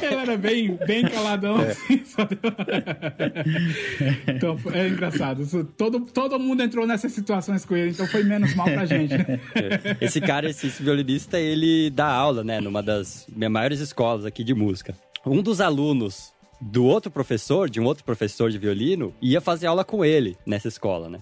ela 0.00 0.22
era 0.22 0.36
bem, 0.36 0.78
bem 0.86 1.08
caladão. 1.08 1.60
É. 1.60 1.70
Assim, 1.70 2.02
então 4.28 4.58
é 4.72 4.88
engraçado. 4.88 5.64
Todo, 5.76 6.00
todo 6.00 6.38
mundo 6.38 6.62
entrou 6.62 6.86
nessas 6.86 7.12
situações 7.12 7.64
com 7.64 7.76
ele, 7.76 7.90
então 7.90 8.06
foi 8.06 8.24
menos 8.24 8.54
mal 8.54 8.66
pra 8.66 8.86
gente. 8.86 9.16
Né? 9.16 9.40
Esse 10.00 10.20
cara, 10.20 10.48
esse, 10.48 10.66
esse 10.66 10.82
violinista, 10.82 11.38
ele 11.38 11.90
dá 11.90 12.06
aula, 12.06 12.44
né, 12.44 12.60
numa 12.60 12.82
das 12.82 13.26
maiores 13.34 13.80
escolas 13.80 14.24
aqui 14.24 14.44
de 14.44 14.54
música. 14.54 14.94
Um 15.24 15.42
dos 15.42 15.60
alunos 15.60 16.32
do 16.60 16.84
outro 16.84 17.10
professor, 17.10 17.68
de 17.68 17.80
um 17.80 17.84
outro 17.84 18.04
professor 18.04 18.50
de 18.50 18.58
violino, 18.58 19.14
ia 19.20 19.40
fazer 19.40 19.66
aula 19.66 19.84
com 19.84 20.04
ele 20.04 20.36
nessa 20.46 20.68
escola, 20.68 21.08
né? 21.08 21.20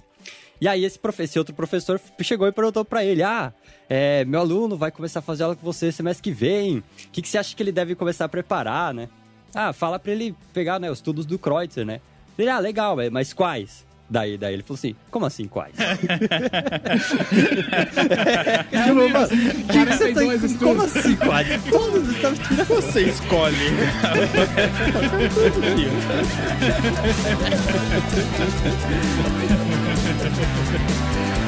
E 0.60 0.66
aí 0.66 0.84
esse, 0.84 0.98
esse 1.20 1.38
outro 1.38 1.54
professor 1.54 2.00
chegou 2.20 2.46
e 2.48 2.52
perguntou 2.52 2.84
para 2.84 3.04
ele: 3.04 3.22
Ah, 3.22 3.52
é, 3.88 4.24
meu 4.24 4.40
aluno 4.40 4.76
vai 4.76 4.90
começar 4.90 5.20
a 5.20 5.22
fazer 5.22 5.44
aula 5.44 5.54
com 5.56 5.64
você 5.64 5.92
semestre 5.92 6.22
que 6.22 6.32
vem. 6.32 6.78
O 6.78 6.84
que, 7.12 7.22
que 7.22 7.28
você 7.28 7.38
acha 7.38 7.54
que 7.54 7.62
ele 7.62 7.72
deve 7.72 7.94
começar 7.94 8.24
a 8.24 8.28
preparar, 8.28 8.92
né? 8.92 9.08
Ah, 9.54 9.72
fala 9.72 9.98
para 9.98 10.12
ele 10.12 10.34
pegar 10.52 10.78
né, 10.78 10.90
os 10.90 10.98
estudos 10.98 11.24
do 11.24 11.38
Kreutzer, 11.38 11.86
né? 11.86 12.00
Ele, 12.36 12.50
ah, 12.50 12.58
legal, 12.58 12.96
mas 13.10 13.32
quais? 13.32 13.86
Daí, 14.10 14.38
daí 14.38 14.54
ele 14.54 14.62
falou 14.62 14.78
assim, 14.78 14.96
como 15.10 15.26
assim 15.26 15.46
quais? 15.46 15.74
tipo, 15.80 15.92
mano, 19.10 19.28
que 19.28 19.84
que 19.84 19.84
você 19.84 20.14
tá, 20.14 20.20
como 20.58 20.80
assim 20.82 21.14
quais? 21.16 21.62
Todos 21.70 22.08
os 22.08 22.16
estados 22.16 22.38
tirando. 22.38 22.68
Você 22.68 23.02
escolhe. 23.02 23.56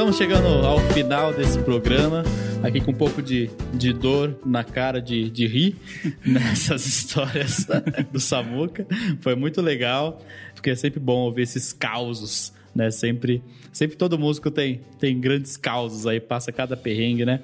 estamos 0.00 0.16
chegando 0.16 0.66
ao 0.66 0.80
final 0.94 1.30
desse 1.30 1.58
programa. 1.58 2.24
Aqui 2.62 2.80
com 2.80 2.90
um 2.90 2.94
pouco 2.94 3.20
de, 3.20 3.50
de 3.74 3.92
dor 3.92 4.34
na 4.46 4.64
cara 4.64 4.98
de, 4.98 5.28
de 5.28 5.46
rir 5.46 5.76
nessas 6.24 6.86
histórias 6.86 7.66
do 8.10 8.18
Samuca. 8.18 8.86
Foi 9.20 9.34
muito 9.34 9.60
legal, 9.60 10.18
porque 10.54 10.70
é 10.70 10.74
sempre 10.74 10.98
bom 10.98 11.18
ouvir 11.18 11.42
esses 11.42 11.74
causos, 11.74 12.50
né? 12.74 12.90
Sempre, 12.90 13.42
sempre 13.70 13.94
todo 13.94 14.18
músico 14.18 14.50
tem, 14.50 14.80
tem 14.98 15.20
grandes 15.20 15.58
causos 15.58 16.06
aí, 16.06 16.18
passa 16.18 16.50
cada 16.50 16.78
perrengue, 16.78 17.26
né? 17.26 17.40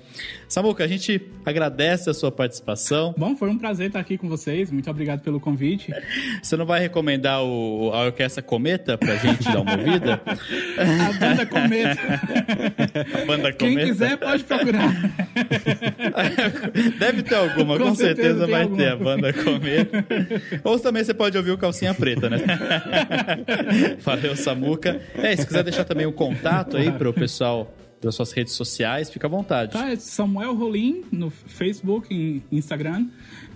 Samuca, 0.49 0.85
a 0.85 0.87
gente 0.87 1.21
agradece 1.45 2.09
a 2.09 2.15
sua 2.15 2.31
participação. 2.31 3.15
Bom, 3.19 3.37
foi 3.37 3.51
um 3.51 3.59
prazer 3.59 3.89
estar 3.89 3.99
aqui 4.01 4.17
com 4.17 4.29
vocês. 4.29 4.71
Muito 4.71 4.89
obrigado 4.91 5.21
pelo 5.21 5.41
convite. 5.41 5.93
Você 6.43 6.57
não 6.57 6.65
vai 6.65 6.81
recomendar 6.81 7.43
o, 7.43 7.91
a 7.93 8.05
Orquestra 8.07 8.43
Cometa 8.43 8.97
pra 8.97 9.17
gente 9.17 9.45
dar 9.45 9.61
uma 9.61 9.73
ouvida? 9.73 10.21
A 10.79 11.13
banda 11.19 11.47
Cometa. 11.47 12.01
A 13.23 13.27
banda 13.27 13.53
Cometa. 13.53 13.57
Quem 13.57 13.77
quiser 13.77 14.17
pode 14.19 14.45
procurar. 14.45 14.95
Deve 16.99 17.23
ter 17.23 17.35
alguma, 17.35 17.77
com, 17.77 17.89
Com 17.89 17.95
certeza, 17.95 18.29
certeza 18.29 18.47
vai 18.47 18.63
alguma. 18.63 18.79
ter 18.79 18.89
a 18.89 18.97
banda 18.97 19.33
Cometa. 19.33 20.05
Ou 20.65 20.79
também 20.79 21.05
você 21.05 21.15
pode 21.15 21.37
ouvir 21.37 21.51
o 21.51 21.59
Calcinha 21.59 21.95
Preta, 21.95 22.31
né? 22.31 22.39
Valeu, 24.01 24.37
Samuca. 24.37 25.01
É, 25.15 25.37
se 25.37 25.47
quiser 25.47 25.65
deixar 25.65 25.85
também 25.85 26.07
o 26.07 26.13
contato 26.13 26.77
aí 26.77 26.91
pro 26.93 27.13
pessoal 27.13 27.73
das 28.01 28.15
suas 28.15 28.33
redes 28.33 28.53
sociais, 28.53 29.11
fica 29.11 29.27
à 29.27 29.31
vontade. 29.31 29.73
Tá, 29.73 29.91
é 29.91 29.97
Samuel 29.97 30.55
Rolim 30.55 31.05
no 31.11 31.31
Facebook 31.31 32.15
e 32.15 32.43
Instagram. 32.51 33.09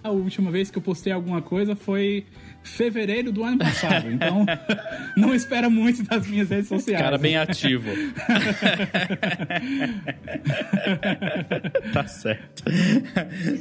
A 0.02 0.10
última 0.10 0.50
vez 0.50 0.70
que 0.70 0.78
eu 0.78 0.82
postei 0.82 1.12
alguma 1.12 1.42
coisa 1.42 1.76
foi 1.76 2.24
fevereiro 2.62 3.32
do 3.32 3.44
ano 3.44 3.58
passado. 3.58 4.08
Então, 4.20 4.44
não 5.16 5.34
espera 5.34 5.70
muito 5.70 6.02
das 6.02 6.26
minhas 6.26 6.50
redes 6.50 6.68
sociais. 6.68 7.00
Cara 7.00 7.16
bem 7.16 7.36
ativo. 7.36 7.90
tá 11.92 12.06
certo. 12.06 12.64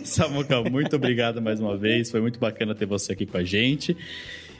Samuca, 0.03 0.63
muito 0.63 0.95
obrigado 0.95 1.41
mais 1.41 1.59
uma 1.59 1.77
vez. 1.77 2.09
Foi 2.09 2.21
muito 2.21 2.39
bacana 2.39 2.73
ter 2.73 2.85
você 2.85 3.13
aqui 3.13 3.25
com 3.25 3.37
a 3.37 3.43
gente. 3.43 3.95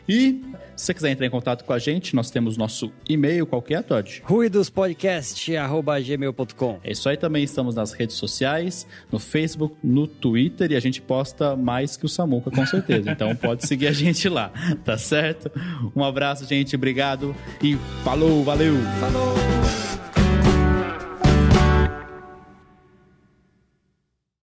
E 0.10 0.42
se 0.76 0.88
você 0.88 0.94
quiser 0.96 1.12
entrar 1.12 1.28
em 1.28 1.30
contato 1.30 1.64
com 1.64 1.72
a 1.72 1.78
gente, 1.78 2.16
nós 2.16 2.32
temos 2.32 2.58
nosso 2.58 2.92
e-mail, 3.08 3.46
qual 3.46 3.62
que 3.62 3.76
é, 3.76 3.82
Todd? 3.84 4.24
ruidospodcast.gmail.com 4.26 6.80
É 6.84 6.94
isso 6.94 7.08
aí 7.08 7.16
também, 7.16 7.44
estamos 7.44 7.76
nas 7.76 7.92
redes 7.92 8.16
sociais, 8.16 8.88
no 9.12 9.20
Facebook, 9.20 9.76
no 9.84 10.08
Twitter, 10.08 10.72
e 10.72 10.76
a 10.76 10.80
gente 10.80 11.00
posta 11.00 11.56
mais 11.56 11.96
que 11.96 12.06
o 12.06 12.10
Samuca, 12.10 12.50
com 12.50 12.66
certeza. 12.66 13.12
Então 13.20 13.36
pode 13.36 13.68
seguir 13.68 13.88
a 13.88 13.92
gente 13.92 14.30
lá, 14.30 14.52
tá 14.86 14.98
certo? 14.98 15.52
Um 15.96 16.04
abraço, 16.04 16.48
gente, 16.48 16.76
obrigado 16.76 17.36
e 17.62 17.78
falou, 18.04 18.44
valeu! 18.44 18.76
Falou! 19.00 19.36